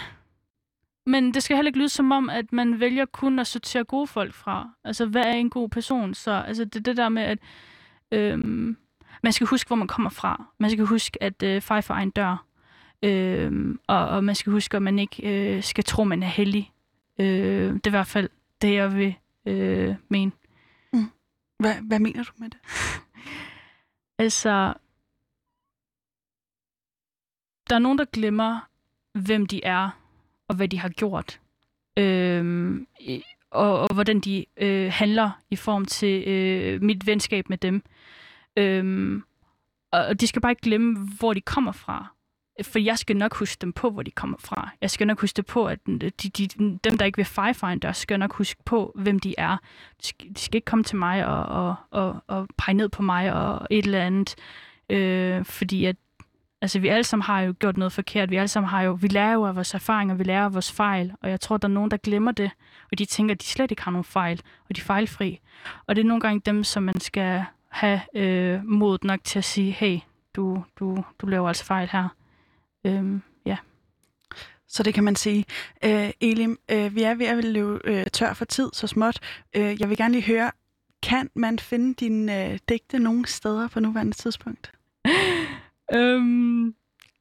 [1.05, 4.07] men det skal heller ikke lyde som om, at man vælger kun at sortere gode
[4.07, 4.69] folk fra.
[4.83, 6.13] Altså, hvad er en god person?
[6.13, 7.39] Så altså, det er det der med, at
[8.11, 8.77] øhm,
[9.23, 10.45] man skal huske, hvor man kommer fra.
[10.57, 12.45] Man skal huske, at øh, fej for egen dør.
[13.03, 16.71] Øhm, og, og man skal huske, at man ikke øh, skal tro, man er heldig.
[17.19, 18.29] Øh, det er i hvert fald
[18.61, 19.15] det, jeg vil
[19.45, 20.31] øh, mene.
[21.59, 22.59] Hvad, hvad mener du med det?
[24.17, 24.73] Altså,
[27.69, 28.59] der er nogen, der glemmer,
[29.13, 29.89] hvem de er,
[30.47, 31.39] og hvad de har gjort.
[32.99, 37.83] I- og, og hvordan de øh, handler i form til øh, mit venskab med dem.
[38.57, 39.23] Øhm,
[39.91, 42.07] og de skal bare ikke glemme, hvor de kommer fra.
[42.63, 44.69] For jeg skal nok huske dem på, hvor de kommer fra.
[44.81, 46.47] Jeg skal nok huske det på, at de, de,
[46.83, 49.57] dem, der ikke vil feje for en dør, skal nok huske på, hvem de er.
[50.01, 53.01] De skal, de skal ikke komme til mig og, og, og, og pege ned på
[53.01, 54.35] mig og et eller andet.
[54.89, 55.95] Øh, fordi at
[56.61, 58.29] altså, vi alle sammen har jo gjort noget forkert.
[58.29, 60.71] Vi alle sammen har jo, vi lærer jo af vores erfaringer, vi lærer af vores
[60.71, 61.13] fejl.
[61.21, 62.51] Og jeg tror, der er nogen, der glemmer det.
[62.91, 64.41] Og de tænker, at de slet ikke har nogen fejl.
[64.69, 65.39] Og de er fejlfri.
[65.87, 69.45] Og det er nogle gange dem, som man skal have øh, mod nok til at
[69.45, 69.99] sige, hey,
[70.35, 72.07] du, du, du laver altså fejl her.
[72.85, 73.57] Øhm, ja.
[74.67, 75.45] Så det kan man sige.
[75.83, 79.19] Øh, Elim, øh, vi er ved at løbe øh, tør for tid så småt.
[79.55, 80.51] Øh, jeg vil gerne lige høre,
[81.03, 84.71] kan man finde dine øh, digte nogle steder på nuværende tidspunkt?
[85.95, 86.75] øhm,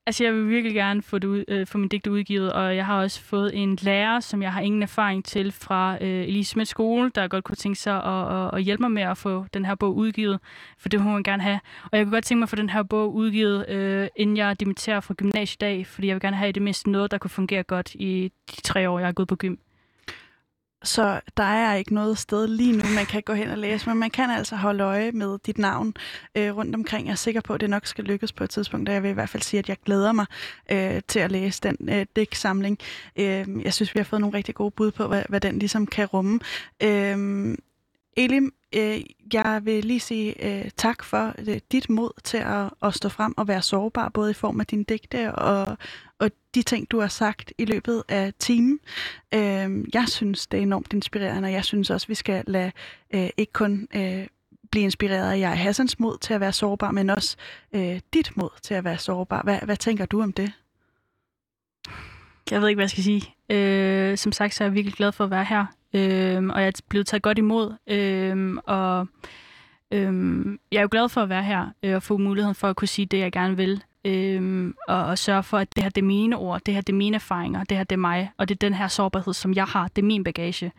[0.06, 2.86] altså, jeg vil virkelig gerne få, det ud, øh, få min digte udgivet, og jeg
[2.86, 6.68] har også fået en lærer, som jeg har ingen erfaring til fra øh, Elise Smith
[6.68, 9.64] skole, der godt kunne tænke sig at, at, at hjælpe mig med at få den
[9.64, 10.40] her bog udgivet,
[10.78, 11.60] for det må man gerne have.
[11.92, 14.60] Og jeg kunne godt tænke mig at få den her bog udgivet, øh, inden jeg
[14.60, 17.18] dimitterer fra gymnasiet i dag, fordi jeg vil gerne have i det mindste noget, der
[17.18, 19.56] kunne fungere godt i de tre år, jeg har gået på gym.
[20.82, 23.98] Så der er ikke noget sted lige nu, man kan gå hen og læse, men
[23.98, 25.94] man kan altså holde øje med dit navn
[26.34, 27.06] øh, rundt omkring.
[27.06, 29.10] Jeg er sikker på, at det nok skal lykkes på et tidspunkt, og jeg vil
[29.10, 30.26] i hvert fald sige, at jeg glæder mig
[30.70, 32.78] øh, til at læse den øh, digtsamling.
[33.16, 35.86] Øh, jeg synes, vi har fået nogle rigtig gode bud på, hvad, hvad den ligesom
[35.86, 36.40] kan rumme.
[36.82, 37.56] Øh,
[38.16, 39.00] Elim, øh,
[39.32, 43.34] jeg vil lige sige øh, tak for øh, dit mod til at, at stå frem
[43.36, 45.78] og være sårbar, både i form af dine digte og,
[46.20, 48.80] og de ting, du har sagt i løbet af timen.
[49.34, 52.72] Øh, jeg synes, det er enormt inspirerende, og jeg synes også, vi skal lade
[53.14, 54.26] øh, ikke kun øh,
[54.70, 57.36] blive inspireret af jeg Hassans mod til at være sårbar, men også
[57.72, 59.42] øh, dit mod til at være sårbar.
[59.42, 60.52] Hvad, hvad tænker du om det?
[62.50, 63.34] Jeg ved ikke, hvad jeg skal sige.
[63.50, 65.66] Øh, som sagt, så er jeg virkelig glad for at være her.
[65.94, 67.74] Øh, og jeg er blevet taget godt imod.
[67.86, 69.06] Øh, og
[69.92, 72.76] Øhm, jeg er jo glad for at være her øh, og få muligheden for at
[72.76, 73.82] kunne sige det, jeg gerne vil.
[74.04, 76.92] Øhm, og, og sørge for, at det her det er mine ord, det her det
[76.92, 79.54] er mine erfaringer, det her det er mig, og det er den her sårbarhed, som
[79.54, 80.72] jeg har, det er min bagage.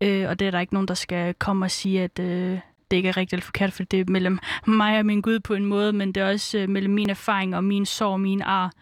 [0.00, 2.58] Øh, og det er der ikke nogen, der skal komme og sige, at øh,
[2.90, 5.54] det ikke er rigtigt eller forkert, for det er mellem mig og min Gud på
[5.54, 8.42] en måde, men det er også øh, mellem mine erfaringer og min sorg og min
[8.42, 8.72] ar.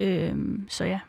[0.00, 0.34] Øh,
[0.68, 1.00] så ja.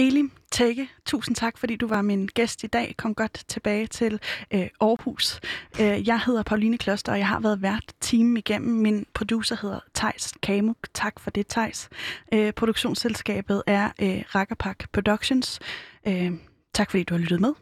[0.00, 2.94] Elim Tække, tusind tak, fordi du var min gæst i dag.
[2.98, 4.20] Kom godt tilbage til
[4.50, 5.40] øh, Aarhus.
[5.80, 8.76] Øh, jeg hedder Pauline Kloster, og jeg har været vært timen igennem.
[8.76, 10.76] Min producer hedder Tejs Kamuk.
[10.94, 11.88] Tak for det, Tejs.
[12.34, 15.60] Øh, produktionsselskabet er øh, Rakkerpak Productions.
[16.06, 16.32] Øh,
[16.74, 17.52] tak fordi du har lyttet med.